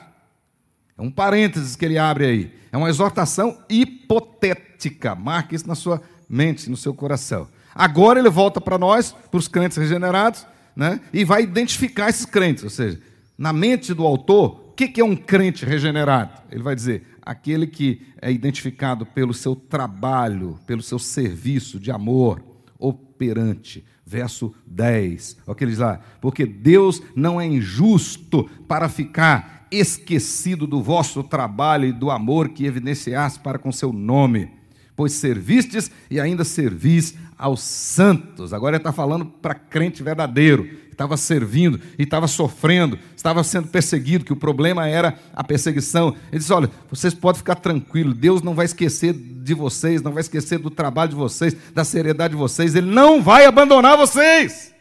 [0.97, 2.55] É um parênteses que ele abre aí.
[2.71, 5.13] É uma exortação hipotética.
[5.13, 7.49] Marque isso na sua mente, no seu coração.
[7.75, 11.01] Agora ele volta para nós, para os crentes regenerados, né?
[11.11, 13.01] e vai identificar esses crentes, ou seja,
[13.41, 16.43] na mente do autor, o que é um crente regenerado?
[16.51, 22.43] Ele vai dizer: aquele que é identificado pelo seu trabalho, pelo seu serviço de amor
[22.77, 23.83] operante.
[24.05, 29.65] Verso 10, olha o que ele diz lá: porque Deus não é injusto para ficar
[29.71, 34.51] esquecido do vosso trabalho e do amor que evidenciaste para com seu nome,
[34.95, 38.53] pois servistes e ainda servis aos santos.
[38.53, 43.67] Agora ele está falando para crente verdadeiro, que estava servindo e estava sofrendo, estava sendo
[43.67, 46.15] perseguido, que o problema era a perseguição.
[46.31, 50.21] Ele diz: Olha, vocês podem ficar tranquilos, Deus não vai esquecer de vocês, não vai
[50.21, 54.71] esquecer do trabalho de vocês, da seriedade de vocês, Ele não vai abandonar vocês.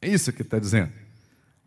[0.00, 0.92] É isso que ele está dizendo.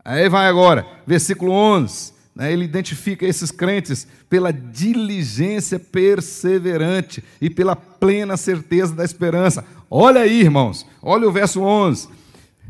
[0.05, 2.13] Aí vai agora, versículo 11.
[2.33, 9.65] Né, ele identifica esses crentes pela diligência perseverante e pela plena certeza da esperança.
[9.89, 12.20] Olha aí, irmãos, olha o verso 11.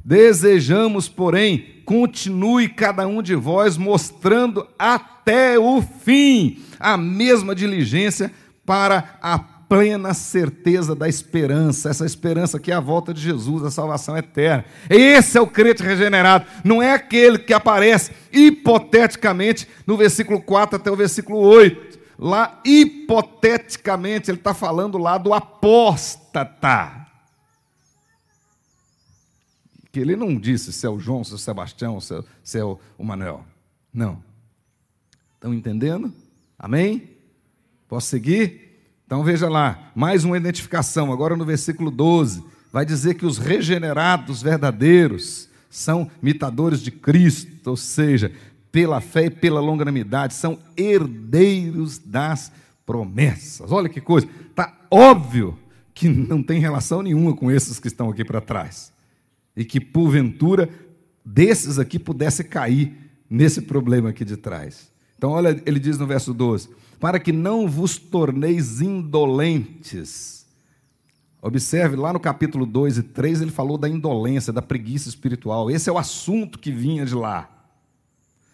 [0.04, 8.32] Desejamos, porém, continue cada um de vós mostrando até o fim a mesma diligência
[8.66, 13.72] para a plena certeza da esperança, essa esperança que é a volta de Jesus, a
[13.72, 14.66] salvação eterna.
[14.90, 20.92] Esse é o crente regenerado, não é aquele que aparece hipoteticamente no versículo 4 até
[20.92, 22.00] o versículo 8.
[22.20, 27.01] Lá, hipoteticamente, ele está falando lá do apóstata.
[29.92, 32.60] Que ele não disse se é o João, se é o Sebastião, se é, se
[32.60, 33.44] é o Manuel.
[33.94, 34.24] Não.
[35.36, 36.14] Estão entendendo?
[36.58, 37.10] Amém?
[37.88, 38.72] Posso seguir?
[39.06, 42.42] Então veja lá, mais uma identificação, agora no versículo 12.
[42.72, 48.32] vai dizer que os regenerados verdadeiros são imitadores de Cristo, ou seja,
[48.72, 52.52] pela fé e pela longanimidade, são herdeiros das
[52.86, 53.72] promessas.
[53.72, 55.58] Olha que coisa, está óbvio
[55.94, 58.91] que não tem relação nenhuma com esses que estão aqui para trás.
[59.62, 60.70] E que, porventura,
[61.24, 62.94] desses aqui pudesse cair
[63.30, 64.92] nesse problema aqui de trás.
[65.18, 70.46] Então, olha, ele diz no verso 12: Para que não vos torneis indolentes.
[71.42, 75.72] Observe, lá no capítulo 2 e 3, ele falou da indolência, da preguiça espiritual.
[75.72, 77.62] Esse é o assunto que vinha de lá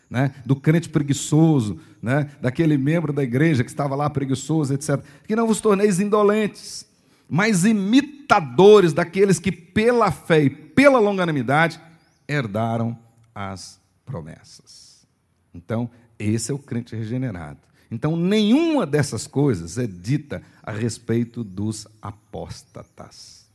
[0.10, 5.01] né, do crente preguiçoso, né, daquele membro da igreja que estava lá preguiçoso, etc.
[5.28, 6.86] Que não vos torneis indolentes,
[7.30, 11.82] mas imitadores daqueles que pela fé e pela longanimidade
[12.28, 12.95] herdaram
[13.34, 15.07] as promessas.
[15.51, 17.57] Então, esse é o crente regenerado.
[17.89, 23.49] Então, nenhuma dessas coisas é dita a respeito dos apóstatas.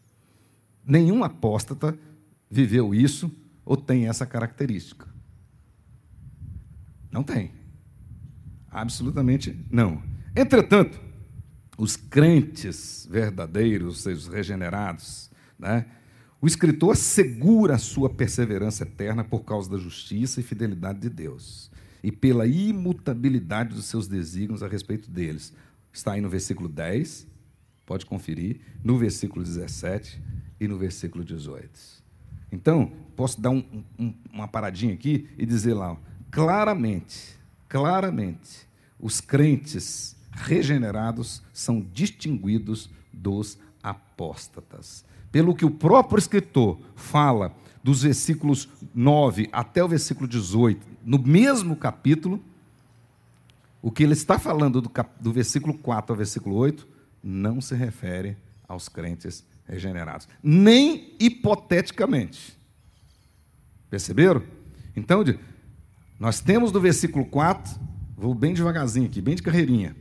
[0.84, 1.96] Nenhum apóstata
[2.50, 3.30] viveu isso
[3.64, 5.06] ou tem essa característica.
[7.08, 7.52] Não tem.
[8.68, 10.02] Absolutamente não.
[10.34, 11.00] Entretanto,
[11.78, 15.86] os crentes verdadeiros, os regenerados, né,
[16.42, 21.70] o escritor assegura a sua perseverança eterna por causa da justiça e fidelidade de Deus
[22.02, 25.54] e pela imutabilidade dos seus desígnios a respeito deles.
[25.92, 27.28] Está aí no versículo 10,
[27.86, 30.20] pode conferir, no versículo 17
[30.58, 31.70] e no versículo 18.
[32.50, 35.96] Então, posso dar um, um, uma paradinha aqui e dizer lá,
[36.28, 37.38] claramente,
[37.68, 38.66] claramente,
[38.98, 45.04] os crentes regenerados são distinguidos dos apóstatas.
[45.32, 47.52] Pelo que o próprio escritor fala
[47.82, 52.40] dos versículos 9 até o versículo 18, no mesmo capítulo,
[53.80, 55.10] o que ele está falando do, cap...
[55.20, 56.86] do versículo 4 ao versículo 8
[57.22, 58.36] não se refere
[58.68, 62.56] aos crentes regenerados, nem hipoteticamente.
[63.90, 64.42] Perceberam?
[64.94, 65.24] Então,
[66.18, 67.80] nós temos do versículo 4,
[68.16, 69.96] vou bem devagarzinho aqui, bem de carreirinha.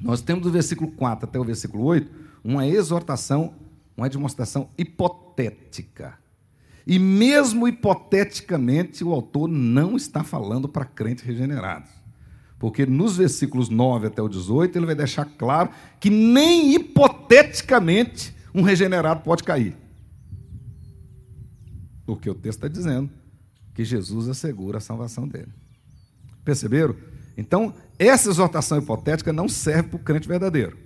[0.00, 2.10] Nós temos do versículo 4 até o versículo 8
[2.42, 3.54] uma exortação,
[3.96, 6.18] uma demonstração hipotética.
[6.86, 11.90] E mesmo hipoteticamente, o autor não está falando para crentes regenerados.
[12.58, 18.62] Porque nos versículos 9 até o 18, ele vai deixar claro que nem hipoteticamente um
[18.62, 19.76] regenerado pode cair.
[22.06, 23.10] Porque o texto está dizendo
[23.74, 25.52] que Jesus assegura a salvação dele.
[26.44, 26.96] Perceberam?
[27.36, 30.78] Então, essa exortação hipotética não serve para o crente verdadeiro.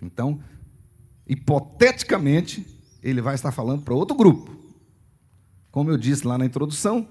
[0.00, 0.40] Então,
[1.32, 2.66] hipoteticamente,
[3.02, 4.54] ele vai estar falando para outro grupo.
[5.70, 7.08] Como eu disse lá na introdução,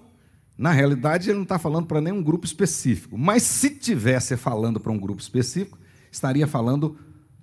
[0.56, 3.18] na realidade ele não está falando para nenhum grupo específico.
[3.18, 5.80] Mas se tivesse falando para um grupo específico,
[6.12, 6.96] estaria falando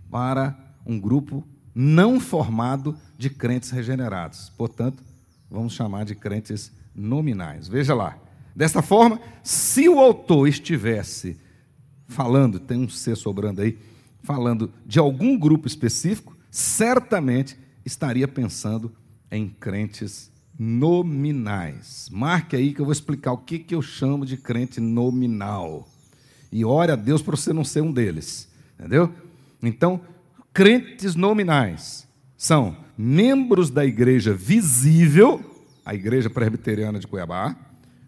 [0.08, 0.56] para
[0.86, 4.50] um grupo não formado de crentes regenerados.
[4.50, 5.02] Portanto,
[5.50, 7.66] vamos chamar de crentes nominais.
[7.66, 8.16] Veja lá.
[8.54, 11.40] Desta forma, se o autor estivesse
[12.06, 13.76] falando, tem um C sobrando aí,
[14.22, 18.92] falando de algum grupo específico, certamente estaria pensando
[19.30, 22.08] em crentes nominais.
[22.10, 25.88] Marque aí que eu vou explicar o que, que eu chamo de crente nominal.
[26.50, 28.48] E ore a Deus para você não ser um deles.
[28.78, 29.12] Entendeu?
[29.62, 30.00] Então,
[30.52, 35.48] crentes nominais são membros da igreja visível
[35.88, 37.56] a Igreja Presbiteriana de Cuiabá,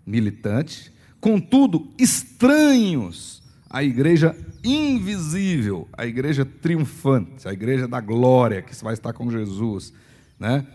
[0.04, 3.39] militante, contudo, estranhos
[3.70, 9.92] à Igreja invisível, a Igreja triunfante, a Igreja da glória, que vai estar com Jesus,
[10.38, 10.66] né?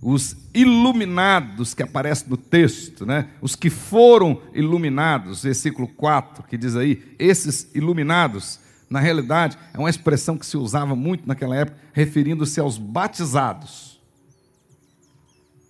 [0.00, 3.28] Os iluminados que aparecem no texto, né?
[3.40, 9.90] Os que foram iluminados, versículo 4, que diz aí, esses iluminados, na realidade, é uma
[9.90, 13.98] expressão que se usava muito naquela época, referindo-se aos batizados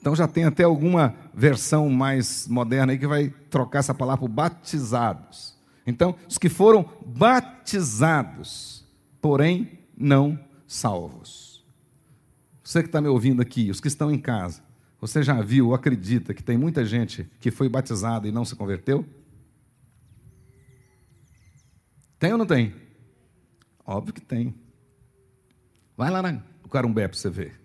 [0.01, 4.29] então já tem até alguma versão mais moderna aí que vai trocar essa palavra por
[4.29, 5.58] batizados.
[5.89, 8.85] Então, os que foram batizados,
[9.23, 11.65] porém não salvos.
[12.63, 14.63] Você que está me ouvindo aqui, os que estão em casa,
[15.01, 18.55] você já viu ou acredita que tem muita gente que foi batizada e não se
[18.55, 19.03] converteu?
[22.19, 22.75] Tem ou não tem?
[23.83, 24.55] Óbvio que tem.
[25.97, 27.59] Vai lá no Carumbé para você ver.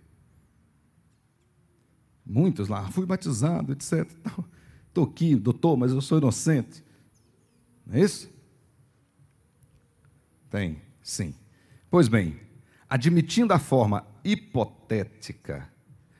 [2.25, 4.09] Muitos lá, fui batizado, etc.
[4.87, 6.81] Estou aqui, doutor, mas eu sou inocente.
[7.85, 8.29] Não é isso?
[10.49, 11.33] Tem, sim.
[11.89, 12.39] Pois bem,
[12.89, 15.69] admitindo a forma hipotética,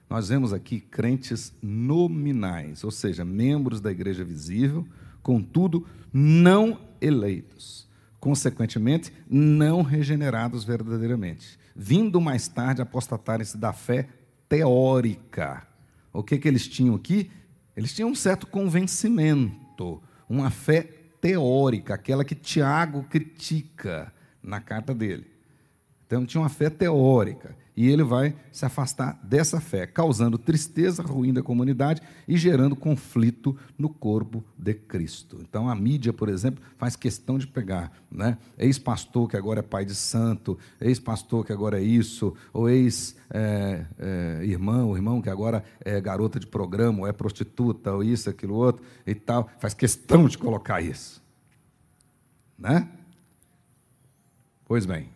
[0.10, 4.88] nós vemos aqui crentes nominais, ou seja, membros da igreja visível,
[5.22, 7.88] contudo, não eleitos.
[8.20, 14.08] Consequentemente, não regenerados verdadeiramente, vindo mais tarde apostatarem-se da fé
[14.48, 15.68] teórica.
[16.14, 17.32] O que, que eles tinham aqui?
[17.76, 24.12] Eles tinham um certo convencimento, uma fé teórica, aquela que Tiago critica
[24.44, 25.26] na carta dele.
[26.06, 27.56] Então, tinha uma fé teórica.
[27.76, 33.58] E ele vai se afastar dessa fé, causando tristeza, ruim da comunidade e gerando conflito
[33.78, 35.40] no corpo de Cristo.
[35.42, 38.38] Então, a mídia, por exemplo, faz questão de pegar né?
[38.60, 44.94] ex-pastor que agora é pai de santo, ex-pastor que agora é isso, ou ex-irmão, é,
[44.94, 48.84] é, irmão que agora é garota de programa, ou é prostituta, ou isso, aquilo, outro
[49.06, 49.50] e tal.
[49.58, 51.24] Faz questão de colocar isso.
[52.58, 52.88] Né?
[54.66, 55.10] Pois bem,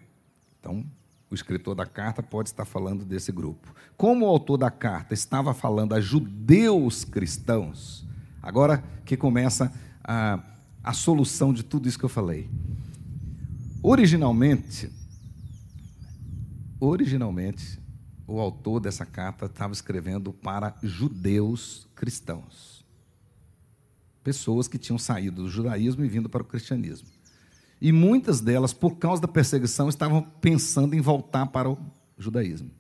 [0.60, 0.84] então
[1.30, 3.74] o escritor da carta pode estar falando desse grupo.
[3.98, 8.08] Como o autor da carta estava falando a judeus cristãos,
[8.42, 9.72] agora que começa
[10.04, 10.42] a,
[10.84, 12.50] a solução de tudo isso que eu falei.
[13.84, 14.90] Originalmente,
[16.80, 17.80] originalmente,
[18.26, 22.86] o autor dessa carta estava escrevendo para judeus cristãos.
[24.24, 27.17] Pessoas que tinham saído do judaísmo e vindo para o cristianismo.
[27.80, 31.78] E muitas delas, por causa da perseguição, estavam pensando em voltar para o
[32.18, 32.72] judaísmo.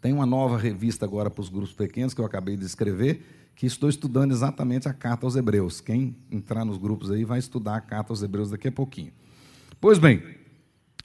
[0.00, 3.66] Tem uma nova revista agora para os grupos pequenos que eu acabei de escrever, que
[3.66, 5.80] estou estudando exatamente a carta aos Hebreus.
[5.80, 9.12] Quem entrar nos grupos aí vai estudar a carta aos Hebreus daqui a pouquinho.
[9.80, 10.22] Pois bem,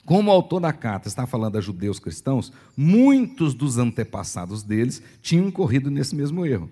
[0.04, 5.50] como o autor da carta está falando a judeus cristãos, muitos dos antepassados deles tinham
[5.50, 6.70] corrido nesse mesmo erro.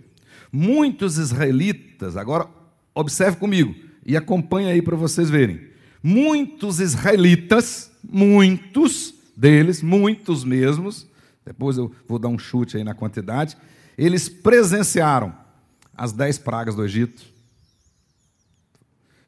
[0.50, 2.48] Muitos israelitas, agora
[2.94, 3.74] observe comigo
[4.04, 11.06] e acompanhe aí para vocês verem muitos israelitas, muitos deles, muitos mesmos,
[11.44, 13.56] depois eu vou dar um chute aí na quantidade,
[13.96, 15.34] eles presenciaram
[15.94, 17.24] as dez pragas do Egito,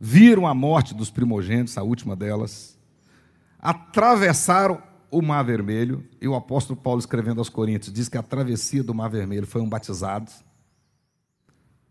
[0.01, 2.77] viram a morte dos primogênitos, a última delas,
[3.59, 8.83] atravessaram o Mar Vermelho, e o apóstolo Paulo, escrevendo aos Coríntios, diz que a travessia
[8.83, 10.31] do Mar Vermelho foi um batizado.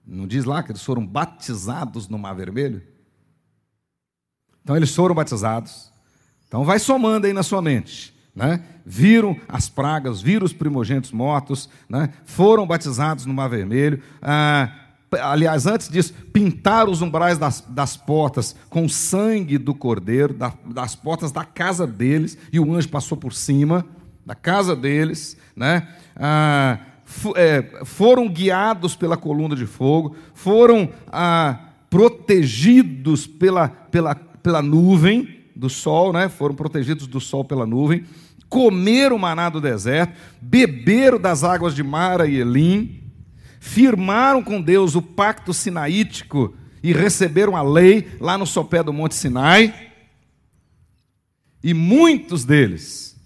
[0.06, 2.82] Não diz lá que eles foram batizados no Mar Vermelho?
[4.68, 5.90] Então eles foram batizados.
[6.46, 8.14] Então vai somando aí na sua mente.
[8.36, 8.62] Né?
[8.86, 12.10] Viram as pragas, viram os primogênitos mortos, né?
[12.26, 14.04] foram batizados no Mar Vermelho.
[14.22, 14.70] Ah,
[15.22, 20.96] aliás, antes disso, pintaram os umbrais das, das portas com sangue do cordeiro, da, das
[20.96, 23.86] portas da casa deles, e o anjo passou por cima
[24.26, 25.38] da casa deles.
[25.56, 25.88] Né?
[26.14, 26.78] Ah,
[27.38, 31.58] é, foram guiados pela coluna de fogo, foram ah,
[31.90, 36.30] protegidos pela, pela pela nuvem do sol, né?
[36.30, 38.06] foram protegidos do sol pela nuvem,
[38.48, 43.12] comeram o maná do deserto, beberam das águas de Mara e Elim,
[43.60, 49.16] firmaram com Deus o pacto sinaítico e receberam a lei lá no sopé do Monte
[49.16, 49.92] Sinai.
[51.62, 53.22] E muitos deles,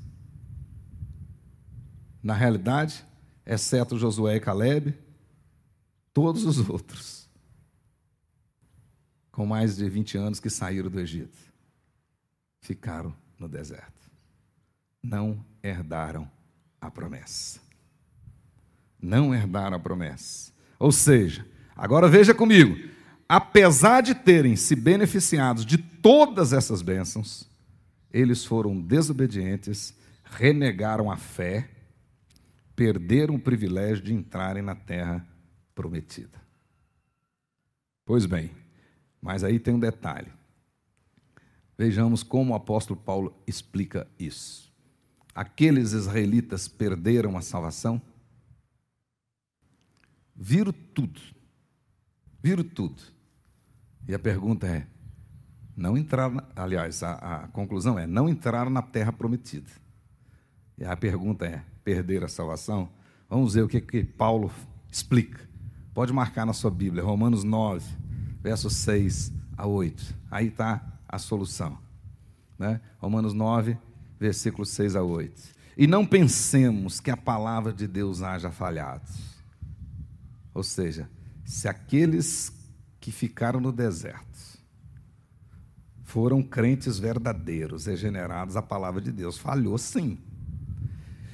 [2.24, 3.06] na realidade,
[3.46, 4.96] exceto Josué e Caleb,
[6.12, 7.21] todos os outros
[9.42, 11.36] com mais de 20 anos que saíram do Egito.
[12.60, 14.08] Ficaram no deserto.
[15.02, 16.30] Não herdaram
[16.80, 17.60] a promessa.
[19.02, 20.52] Não herdaram a promessa.
[20.78, 21.44] Ou seja,
[21.76, 22.88] agora veja comigo:
[23.28, 27.50] apesar de terem se beneficiado de todas essas bênçãos,
[28.14, 29.92] eles foram desobedientes,
[30.24, 31.68] renegaram a fé,
[32.76, 35.28] perderam o privilégio de entrarem na terra
[35.74, 36.40] prometida.
[38.06, 38.61] Pois bem,
[39.22, 40.32] mas aí tem um detalhe.
[41.78, 44.72] Vejamos como o apóstolo Paulo explica isso.
[45.34, 48.02] Aqueles israelitas perderam a salvação?
[50.36, 51.22] Viram tudo.
[52.42, 53.02] Viram tudo.
[54.08, 54.88] E a pergunta é:
[55.76, 59.70] não entraram, aliás, a, a conclusão é: não entraram na terra prometida.
[60.78, 62.90] E a pergunta é: perderam a salvação?
[63.30, 64.52] Vamos ver o que, que Paulo
[64.92, 65.50] explica.
[65.94, 67.86] Pode marcar na sua Bíblia, Romanos 9,
[68.42, 70.16] versos 6 a 8.
[70.30, 71.78] Aí está a solução.
[72.58, 72.82] Né?
[73.00, 73.78] Romanos 9,
[74.20, 75.42] versículos 6 a 8.
[75.78, 79.10] E não pensemos que a palavra de Deus haja falhado.
[80.54, 81.10] Ou seja,
[81.46, 82.54] se aqueles
[83.00, 84.32] que ficaram no deserto
[86.04, 90.18] foram crentes verdadeiros, regenerados, a palavra de Deus falhou sim.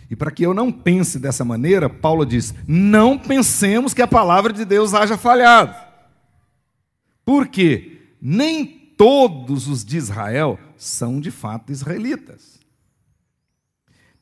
[0.09, 4.53] E para que eu não pense dessa maneira, Paulo diz: não pensemos que a palavra
[4.53, 5.86] de Deus haja falhado.
[7.27, 8.65] Porque nem
[8.95, 12.57] todos os de Israel são de fato israelitas.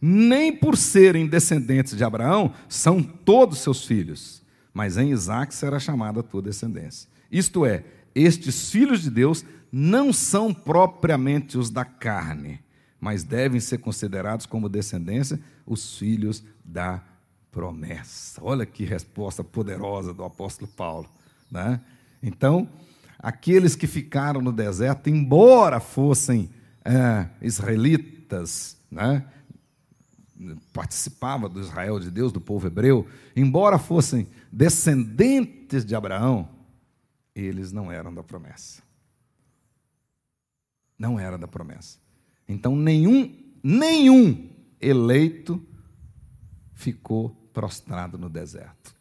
[0.01, 4.41] Nem por serem descendentes de Abraão são todos seus filhos,
[4.73, 7.07] mas em Isaac será chamada a tua descendência.
[7.31, 7.85] Isto é,
[8.15, 12.59] estes filhos de Deus não são propriamente os da carne,
[12.99, 17.03] mas devem ser considerados como descendência os filhos da
[17.51, 18.41] promessa.
[18.43, 21.07] Olha que resposta poderosa do apóstolo Paulo.
[21.51, 21.79] Né?
[22.23, 22.67] Então,
[23.19, 26.49] aqueles que ficaram no deserto, embora fossem
[26.83, 29.25] é, israelitas, né?
[30.73, 36.49] participava do Israel de Deus, do povo hebreu, embora fossem descendentes de Abraão,
[37.33, 38.83] eles não eram da promessa.
[40.97, 41.97] Não era da promessa.
[42.47, 44.49] Então nenhum, nenhum
[44.79, 45.65] eleito
[46.73, 48.93] ficou prostrado no deserto.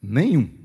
[0.00, 0.61] Nenhum.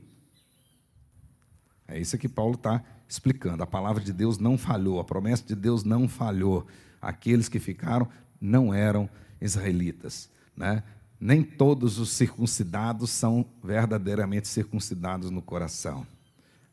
[1.87, 3.63] É isso que Paulo está explicando.
[3.63, 6.67] A palavra de Deus não falhou, a promessa de Deus não falhou.
[7.01, 8.07] Aqueles que ficaram
[8.41, 9.09] não eram
[9.39, 10.29] israelitas.
[10.55, 10.83] Né?
[11.19, 16.05] Nem todos os circuncidados são verdadeiramente circuncidados no coração.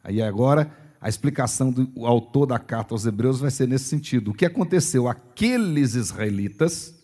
[0.03, 4.31] Aí agora, a explicação do autor da carta aos Hebreus vai ser nesse sentido.
[4.31, 5.07] O que aconteceu?
[5.07, 6.95] Aqueles israelitas,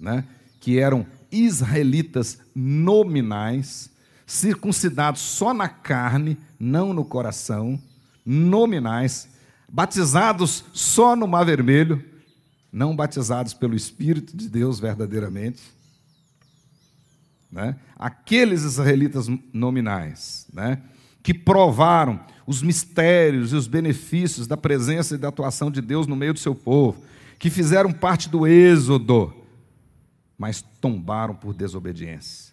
[0.00, 0.24] né,
[0.58, 3.90] que eram israelitas nominais,
[4.26, 7.80] circuncidados só na carne, não no coração,
[8.24, 9.28] nominais,
[9.68, 12.04] batizados só no Mar Vermelho,
[12.72, 15.62] não batizados pelo Espírito de Deus verdadeiramente.
[17.50, 17.76] Né?
[17.98, 20.80] Aqueles israelitas nominais, né?
[21.22, 26.16] que provaram os mistérios e os benefícios da presença e da atuação de Deus no
[26.16, 27.02] meio do seu povo,
[27.38, 29.32] que fizeram parte do êxodo,
[30.38, 32.51] mas tombaram por desobediência.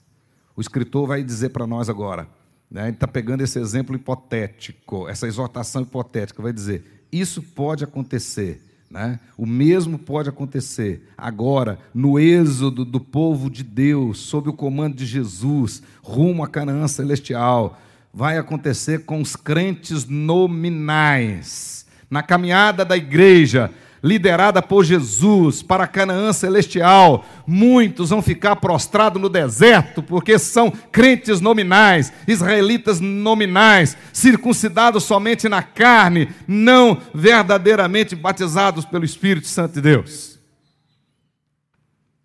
[0.60, 2.28] O escritor vai dizer para nós agora,
[2.70, 8.62] né, ele está pegando esse exemplo hipotético, essa exortação hipotética, vai dizer: isso pode acontecer
[8.91, 9.20] né?
[9.38, 15.05] O mesmo pode acontecer agora no êxodo do povo de Deus, sob o comando de
[15.05, 17.80] Jesus, rumo à Canaã celestial.
[18.12, 21.86] Vai acontecer com os crentes nominais.
[22.10, 23.72] Na caminhada da igreja,
[24.04, 31.41] liderada por Jesus para Canaã celestial, muitos vão ficar prostrados no deserto, porque são crentes
[31.41, 40.39] nominais, israelitas nominais, circuncidados somente na carne, não verdadeiramente batizados pelo Espírito Santo de Deus.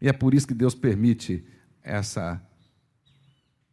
[0.01, 1.45] E é por isso que Deus permite
[1.83, 2.41] essa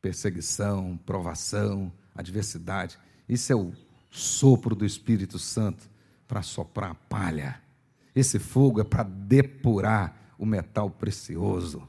[0.02, 2.98] perseguição, provação, adversidade.
[3.28, 3.74] Isso é o
[4.10, 5.90] sopro do Espírito Santo
[6.28, 7.62] para soprar a palha
[8.16, 11.88] esse fogo é para depurar o metal precioso.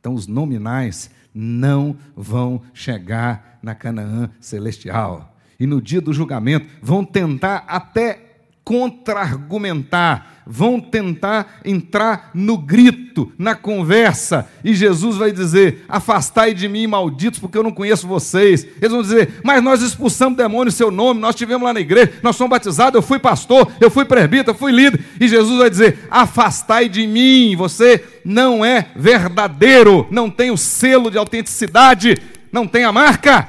[0.00, 5.36] Então, os nominais não vão chegar na Canaã celestial.
[5.58, 8.32] E no dia do julgamento vão tentar até
[8.64, 16.86] contra-argumentar, vão tentar entrar no grito, na conversa, e Jesus vai dizer: Afastai de mim,
[16.86, 18.64] malditos, porque eu não conheço vocês.
[18.64, 22.12] Eles vão dizer: Mas nós expulsamos demônio em seu nome, nós estivemos lá na igreja,
[22.22, 25.04] nós somos batizados, eu fui pastor, eu fui presbítero, eu fui líder.
[25.20, 31.10] E Jesus vai dizer: Afastai de mim, você não é verdadeiro, não tem o selo
[31.10, 32.16] de autenticidade,
[32.50, 33.48] não tem a marca.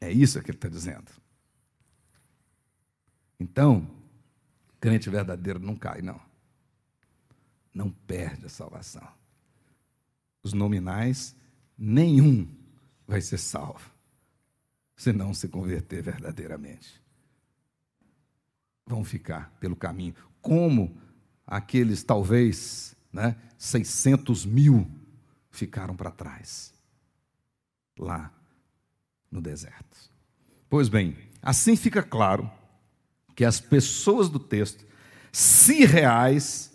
[0.00, 1.18] É isso que ele está dizendo.
[3.40, 3.86] Então,
[4.80, 6.20] crente verdadeiro não cai, não.
[7.72, 9.06] Não perde a salvação.
[10.42, 11.34] Os nominais,
[11.76, 12.48] nenhum
[13.06, 13.90] vai ser salvo,
[14.96, 17.02] se não se converter verdadeiramente.
[18.86, 20.96] Vão ficar pelo caminho, como
[21.46, 24.90] aqueles, talvez, né, 600 mil
[25.50, 26.72] ficaram para trás,
[27.98, 28.32] lá
[29.30, 30.10] no deserto.
[30.68, 32.50] Pois bem, assim fica claro
[33.38, 34.84] que as pessoas do texto,
[35.30, 36.72] se reais,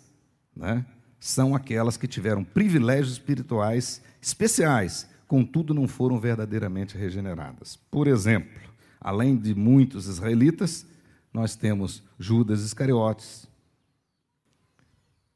[0.56, 0.86] né,
[1.20, 7.76] são aquelas que tiveram privilégios espirituais especiais, contudo não foram verdadeiramente regeneradas.
[7.90, 8.58] Por exemplo,
[8.98, 10.86] além de muitos israelitas,
[11.34, 13.46] nós temos Judas Iscariotes.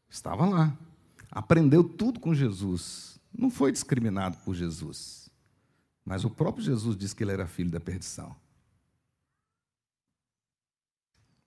[0.08, 0.74] Estava lá,
[1.30, 5.28] aprendeu tudo com Jesus, não foi discriminado por Jesus,
[6.06, 8.34] mas o próprio Jesus disse que ele era filho da perdição.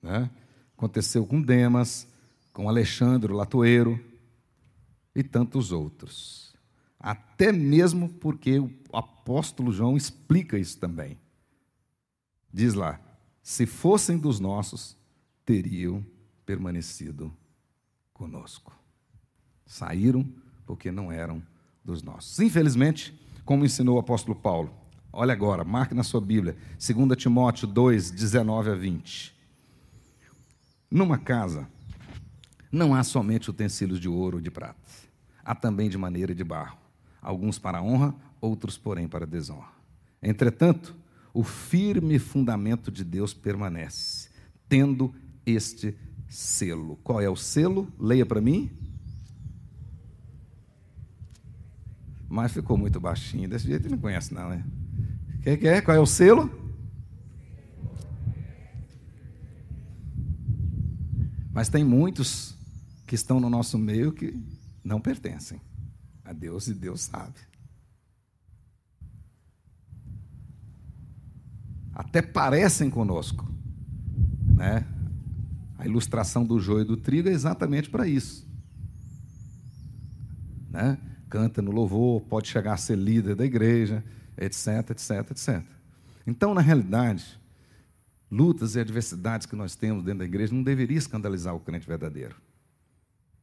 [0.02, 0.30] Né?
[0.76, 2.08] Aconteceu com Demas,
[2.52, 4.00] com Alexandre Latoeiro
[5.16, 6.56] e tantos outros.
[7.00, 11.18] Até mesmo porque o apóstolo João explica isso também.
[12.54, 13.00] Diz lá:
[13.42, 14.98] se fossem dos nossos,
[15.46, 16.06] teriam
[16.46, 17.34] permanecido
[18.14, 18.78] conosco.
[19.66, 20.28] Saíram
[20.66, 21.42] porque não eram
[21.84, 22.40] dos nossos.
[22.40, 24.72] Infelizmente, como ensinou o apóstolo Paulo,
[25.12, 29.41] olha agora, marque na sua Bíblia, 2 Timóteo 2, 19 a 20.
[30.92, 31.68] Numa casa,
[32.72, 34.78] não há somente utensílios de ouro ou de prata,
[35.44, 36.78] há também de maneira de barro,
[37.22, 39.72] alguns para honra, outros, porém, para desonra.
[40.22, 40.96] Entretanto,
[41.34, 44.30] o firme fundamento de Deus permanece,
[44.68, 45.16] tendo
[45.46, 47.00] este selo.
[47.04, 47.88] Qual é o selo?
[47.98, 48.70] Leia para mim.
[52.32, 53.50] mas ficou muito baixinho.
[53.50, 54.64] Desse jeito ele não conhece, não, né?
[55.44, 55.82] Quem que é?
[55.82, 56.50] Qual é o selo?
[61.54, 62.56] Mas tem muitos
[63.06, 64.42] que estão no nosso meio que
[64.84, 65.60] não pertencem
[66.24, 67.36] a Deus e Deus sabe.
[71.94, 73.46] Até parecem conosco,
[74.56, 74.86] né?
[75.78, 78.48] A ilustração do joio e do trigo é exatamente para isso.
[80.70, 80.98] Né?
[81.30, 84.04] Canta no louvor, pode chegar a ser líder da igreja,
[84.38, 85.64] etc, etc, etc.
[86.26, 87.41] Então, na realidade,
[88.32, 92.36] lutas e adversidades que nós temos dentro da igreja não deveria escandalizar o crente verdadeiro.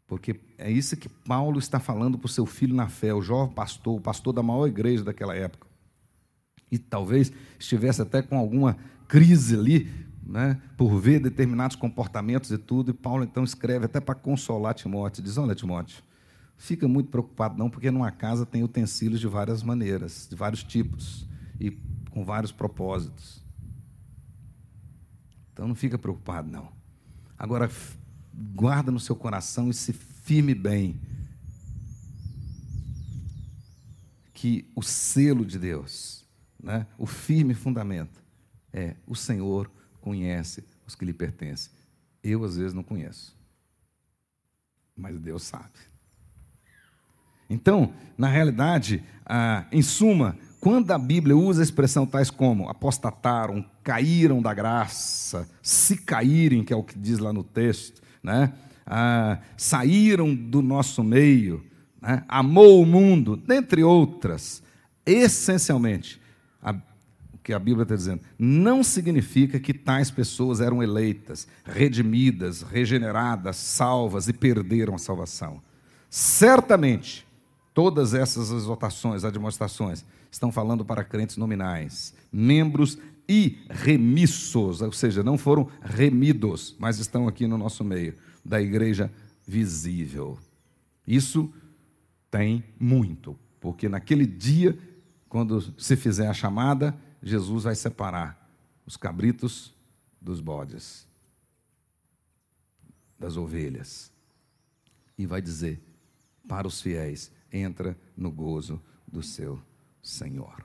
[0.06, 3.54] Porque é isso que Paulo está falando para o seu filho na fé, o jovem
[3.54, 5.66] pastor, o pastor da maior igreja daquela época.
[6.72, 9.90] E talvez estivesse até com alguma crise ali,
[10.22, 12.90] né, por ver determinados comportamentos e tudo.
[12.90, 16.02] E Paulo então escreve até para consolar Timóteo: diz, Olha, Timóteo,
[16.56, 21.28] fica muito preocupado não, porque numa casa tem utensílios de várias maneiras, de vários tipos
[21.60, 21.70] e
[22.10, 23.46] com vários propósitos.
[25.58, 26.70] Então não fica preocupado, não.
[27.36, 27.68] Agora,
[28.54, 31.00] guarda no seu coração e se firme bem
[34.32, 36.24] que o selo de Deus,
[36.62, 38.22] né, o firme fundamento,
[38.72, 39.68] é o Senhor
[40.00, 41.72] conhece os que lhe pertencem.
[42.22, 43.36] Eu, às vezes, não conheço,
[44.96, 45.72] mas Deus sabe.
[47.50, 54.42] Então, na realidade, ah, em suma, quando a Bíblia usa expressão tais como apostataram, caíram
[54.42, 58.52] da graça, se caírem, que é o que diz lá no texto, né?
[58.86, 61.64] Ah, saíram do nosso meio,
[61.98, 62.22] né?
[62.28, 64.62] amou o mundo, dentre outras.
[65.06, 66.20] Essencialmente,
[66.62, 66.72] a,
[67.32, 73.56] o que a Bíblia está dizendo, não significa que tais pessoas eram eleitas, redimidas, regeneradas,
[73.56, 75.62] salvas e perderam a salvação.
[76.10, 77.26] Certamente,
[77.72, 85.36] todas essas exortações, demonstrações, estão falando para crentes nominais, membros e remissos, ou seja, não
[85.36, 88.14] foram remidos, mas estão aqui no nosso meio,
[88.44, 89.12] da igreja
[89.46, 90.38] visível.
[91.06, 91.52] Isso
[92.30, 94.78] tem muito, porque naquele dia,
[95.28, 98.50] quando se fizer a chamada, Jesus vai separar
[98.86, 99.74] os cabritos
[100.20, 101.06] dos bodes,
[103.18, 104.10] das ovelhas,
[105.18, 105.82] e vai dizer
[106.46, 109.60] para os fiéis: entra no gozo do seu
[110.02, 110.64] Senhor.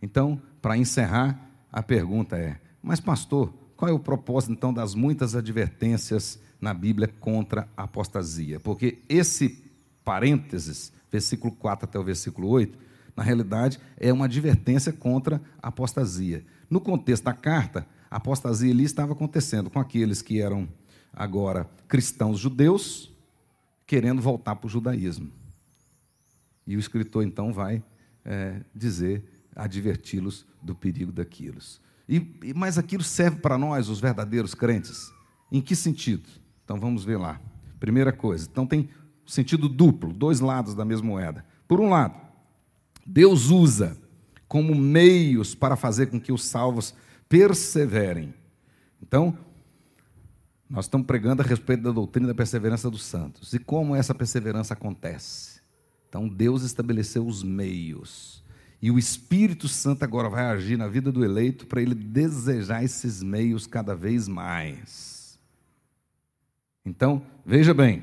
[0.00, 5.34] Então, para encerrar, a pergunta é: mas, pastor, qual é o propósito então das muitas
[5.34, 8.60] advertências na Bíblia contra a apostasia?
[8.60, 9.64] Porque esse
[10.04, 12.78] parênteses, versículo 4 até o versículo 8,
[13.16, 16.44] na realidade é uma advertência contra a apostasia.
[16.68, 20.68] No contexto da carta, a apostasia ali estava acontecendo com aqueles que eram
[21.12, 23.10] agora cristãos judeus,
[23.86, 25.30] querendo voltar para o judaísmo.
[26.66, 27.82] E o escritor então vai
[28.24, 31.58] é, dizer adverti-los do perigo daquilo.
[32.08, 35.12] E, mas aquilo serve para nós, os verdadeiros crentes.
[35.50, 36.28] Em que sentido?
[36.64, 37.40] Então vamos ver lá.
[37.78, 38.88] Primeira coisa, então tem
[39.26, 41.44] sentido duplo, dois lados da mesma moeda.
[41.66, 42.20] Por um lado,
[43.06, 43.96] Deus usa
[44.46, 46.94] como meios para fazer com que os salvos
[47.28, 48.34] perseverem.
[49.02, 49.36] Então,
[50.68, 53.52] nós estamos pregando a respeito da doutrina da perseverança dos santos.
[53.52, 55.60] E como essa perseverança acontece?
[56.08, 58.41] Então, Deus estabeleceu os meios.
[58.82, 63.22] E o Espírito Santo agora vai agir na vida do eleito para ele desejar esses
[63.22, 65.38] meios cada vez mais.
[66.84, 68.02] Então, veja bem,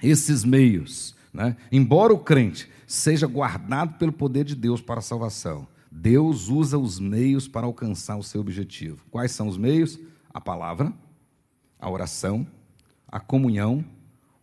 [0.00, 5.66] esses meios, né, embora o crente seja guardado pelo poder de Deus para a salvação,
[5.90, 9.04] Deus usa os meios para alcançar o seu objetivo.
[9.10, 9.98] Quais são os meios?
[10.32, 10.92] A palavra,
[11.78, 12.46] a oração,
[13.08, 13.84] a comunhão,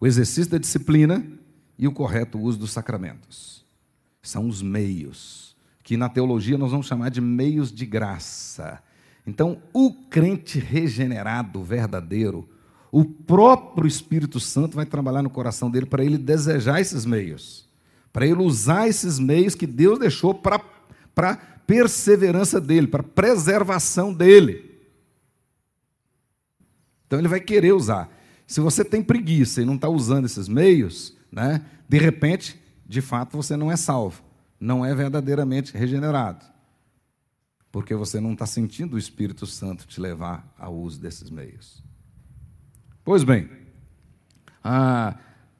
[0.01, 1.25] o exercício da disciplina
[1.77, 3.65] e o correto uso dos sacramentos.
[4.21, 8.81] São os meios, que na teologia nós vamos chamar de meios de graça.
[9.25, 12.47] Então, o crente regenerado, verdadeiro,
[12.91, 17.69] o próprio Espírito Santo vai trabalhar no coração dele para ele desejar esses meios,
[18.11, 20.61] para ele usar esses meios que Deus deixou para
[21.17, 24.69] a perseverança dele, para preservação dele.
[27.05, 28.09] Então ele vai querer usar.
[28.47, 32.58] Se você tem preguiça e não está usando esses meios, né, de repente
[32.89, 34.23] de fato você não é salvo,
[34.59, 36.43] não é verdadeiramente regenerado,
[37.71, 41.83] porque você não está sentindo o Espírito Santo te levar ao uso desses meios.
[43.03, 43.47] Pois bem,
[44.63, 45.15] ah,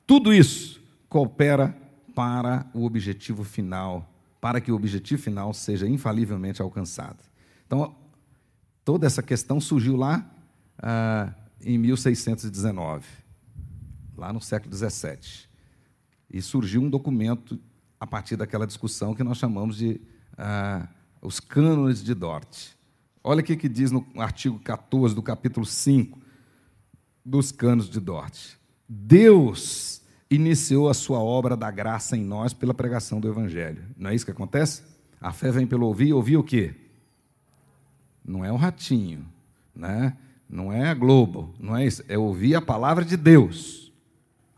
[0.08, 1.78] tudo isso coopera
[2.16, 4.12] para o objetivo final,
[4.42, 7.24] para que o objetivo final seja infalivelmente alcançado.
[7.68, 7.96] Então,
[8.84, 10.28] toda essa questão surgiu lá
[10.80, 11.32] ah,
[11.62, 13.06] em 1619,
[14.18, 15.49] lá no século XVII
[16.32, 17.60] e surgiu um documento
[18.00, 20.00] a partir daquela discussão que nós chamamos de
[20.38, 20.88] ah,
[21.22, 22.70] os cânones de Dort.
[23.24, 26.20] Olha o que, que diz no artigo 14 do capítulo 5
[27.26, 28.56] dos cânones de Dort.
[28.88, 30.02] Deus
[30.32, 33.84] iniciou a sua obra da graça em nós pela pregação do Evangelho.
[33.98, 34.84] Não é isso que acontece?
[35.20, 36.74] A fé vem pelo ouvir, ouvir o quê?
[38.24, 39.26] Não é um ratinho,
[39.76, 40.16] né?
[40.50, 42.04] não é a Globo, não é isso.
[42.08, 43.89] É ouvir a palavra de Deus.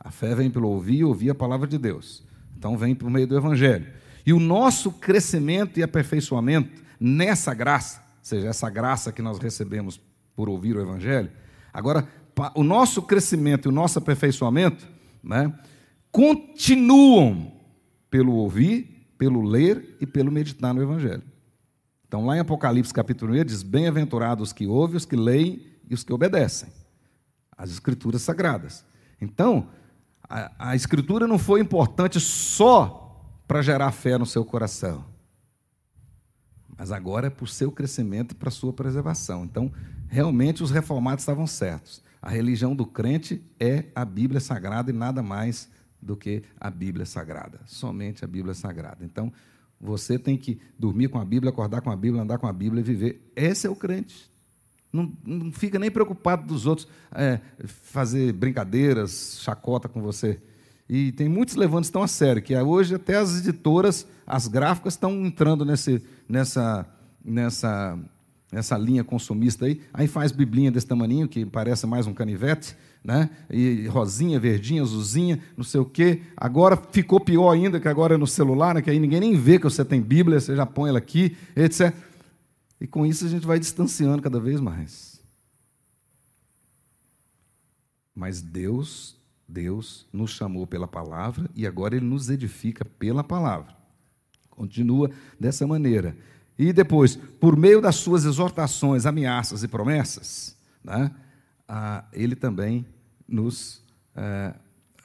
[0.04, 2.24] A fé vem pelo ouvir ouvir a palavra de Deus.
[2.58, 3.88] Então vem por meio do Evangelho.
[4.26, 10.00] E o nosso crescimento e aperfeiçoamento nessa graça, ou seja, essa graça que nós recebemos
[10.36, 11.32] por ouvir o Evangelho,
[11.72, 12.08] agora,
[12.56, 14.88] o nosso crescimento e o nosso aperfeiçoamento
[15.24, 15.54] né,
[16.12, 17.54] continuam
[18.10, 21.24] pelo ouvir, pelo ler e pelo meditar no Evangelho.
[22.08, 25.94] Então, lá em Apocalipse capítulo 1, diz: Bem-aventurados os que ouvem, os que leem e
[25.94, 26.70] os que obedecem.
[27.58, 28.84] As Escrituras Sagradas.
[29.22, 29.70] Então,
[30.58, 35.04] a, Escritura não foi importante só para gerar fé no seu coração,
[36.78, 39.44] mas agora é para o seu crescimento e para a sua preservação.
[39.44, 39.72] Então,
[40.08, 42.02] realmente os reformados estavam certos.
[42.22, 45.70] A religião do crente é a Bíblia Sagrada e nada mais
[46.02, 47.60] do que a Bíblia Sagrada.
[47.66, 49.04] Somente a Bíblia Sagrada.
[49.04, 49.34] Então,
[49.80, 52.80] você tem que dormir com a Bíblia, acordar com a Bíblia, andar com a Bíblia
[52.80, 53.32] e viver.
[53.36, 54.31] Esse é o crente.
[54.92, 60.40] Não, não fica nem preocupado dos outros é, fazer brincadeiras, chacota com você.
[60.90, 65.26] E tem muitos levantes tão a sério, que hoje até as editoras, as gráficas estão
[65.26, 66.86] entrando nesse, nessa,
[67.24, 67.98] nessa
[68.52, 73.30] nessa linha consumista aí, aí faz biblinha desse tamaninho, que parece mais um canivete, né?
[73.50, 76.22] E rosinha, verdinha, azulzinha, não sei o quê.
[76.36, 78.82] Agora ficou pior ainda, que agora é no celular, né?
[78.82, 81.96] que aí ninguém nem vê que você tem Bíblia, você já põe ela aqui, etc.
[82.82, 85.22] E com isso a gente vai distanciando cada vez mais.
[88.16, 89.16] Mas Deus,
[89.48, 93.78] Deus nos chamou pela palavra e agora Ele nos edifica pela palavra.
[94.50, 96.18] Continua dessa maneira.
[96.58, 101.12] E depois, por meio das suas exortações, ameaças e promessas, né,
[101.68, 102.86] ah, ele também
[103.28, 103.84] nos
[104.16, 104.56] ah,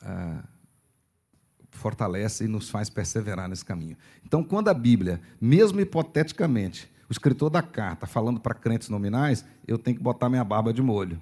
[0.02, 0.44] ah,
[1.70, 3.98] fortalece e nos faz perseverar nesse caminho.
[4.24, 9.78] Então, quando a Bíblia, mesmo hipoteticamente, o escritor da carta falando para crentes nominais, eu
[9.78, 11.20] tenho que botar minha barba de molho.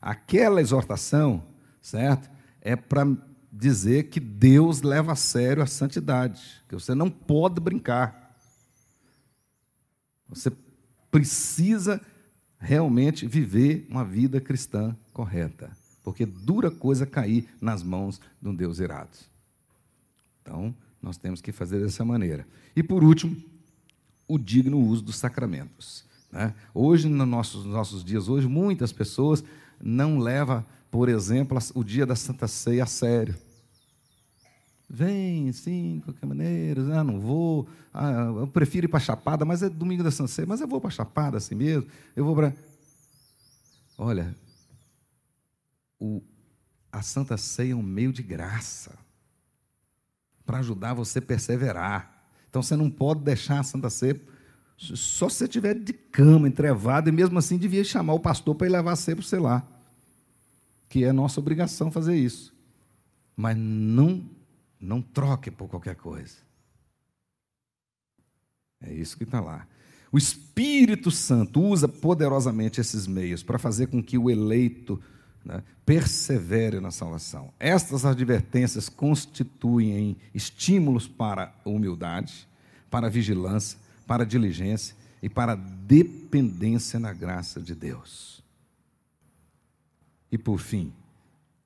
[0.00, 1.44] Aquela exortação,
[1.80, 2.30] certo?
[2.60, 3.04] É para
[3.52, 8.36] dizer que Deus leva a sério a santidade, que você não pode brincar.
[10.28, 10.52] Você
[11.10, 12.00] precisa
[12.58, 15.70] realmente viver uma vida cristã correta,
[16.02, 19.16] porque dura coisa cair nas mãos de um Deus irado.
[20.42, 22.46] Então, nós temos que fazer dessa maneira.
[22.74, 23.36] E por último,
[24.26, 26.04] o digno uso dos sacramentos.
[26.30, 26.54] Né?
[26.74, 29.42] Hoje, nos nossos, nos nossos dias, hoje, muitas pessoas
[29.80, 33.34] não levam, por exemplo, o dia da Santa Ceia a sério.
[34.90, 39.44] Vem, sim, de qualquer maneira, ah, não vou, ah, eu prefiro ir para a Chapada,
[39.44, 42.24] mas é domingo da Santa Ceia, mas eu vou para a Chapada assim mesmo, eu
[42.24, 42.54] vou para...
[43.98, 44.34] Olha,
[46.00, 46.22] o,
[46.90, 48.98] a Santa Ceia é um meio de graça
[50.48, 52.24] para ajudar você a perseverar.
[52.48, 54.18] Então você não pode deixar a Santa Ceia
[54.78, 58.68] só se você estiver de cama, entrevado, e mesmo assim devia chamar o pastor para
[58.68, 59.66] ir levar a ceia para você lá.
[60.88, 62.54] Que é nossa obrigação fazer isso.
[63.36, 64.24] Mas não
[64.80, 66.36] não troque por qualquer coisa.
[68.80, 69.66] É isso que está lá.
[70.12, 75.02] O Espírito Santo usa poderosamente esses meios para fazer com que o eleito
[75.48, 77.50] né, persevere na salvação.
[77.58, 82.46] Estas advertências constituem estímulos para humildade,
[82.90, 88.44] para vigilância, para diligência e para dependência na graça de Deus.
[90.30, 90.92] E por fim,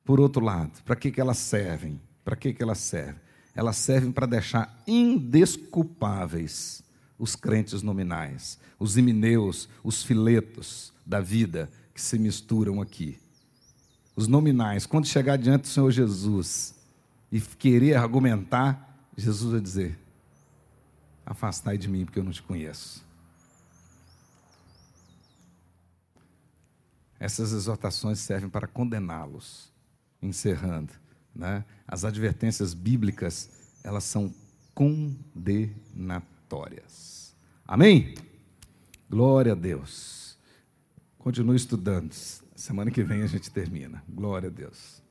[0.05, 2.01] por outro lado, para que, que elas servem?
[2.25, 3.21] Para que, que elas servem?
[3.53, 6.85] Elas servem para deixar indesculpáveis
[7.19, 13.19] os crentes nominais, os imineus, os filetos da vida que se misturam aqui.
[14.15, 16.75] Os nominais, quando chegar diante do Senhor Jesus
[17.31, 19.99] e querer argumentar, Jesus vai dizer:
[21.25, 23.05] Afastai de mim, porque eu não te conheço.
[27.19, 29.73] Essas exortações servem para condená-los,
[30.21, 30.93] encerrando
[31.35, 31.65] né?
[31.87, 33.49] As advertências bíblicas,
[33.83, 34.31] elas são
[34.75, 37.35] condenatórias.
[37.67, 38.15] Amém?
[39.09, 40.37] Glória a Deus.
[41.19, 42.15] Continue estudando.
[42.63, 44.05] Semana que vem a gente termina.
[44.09, 45.02] Glória a Deus.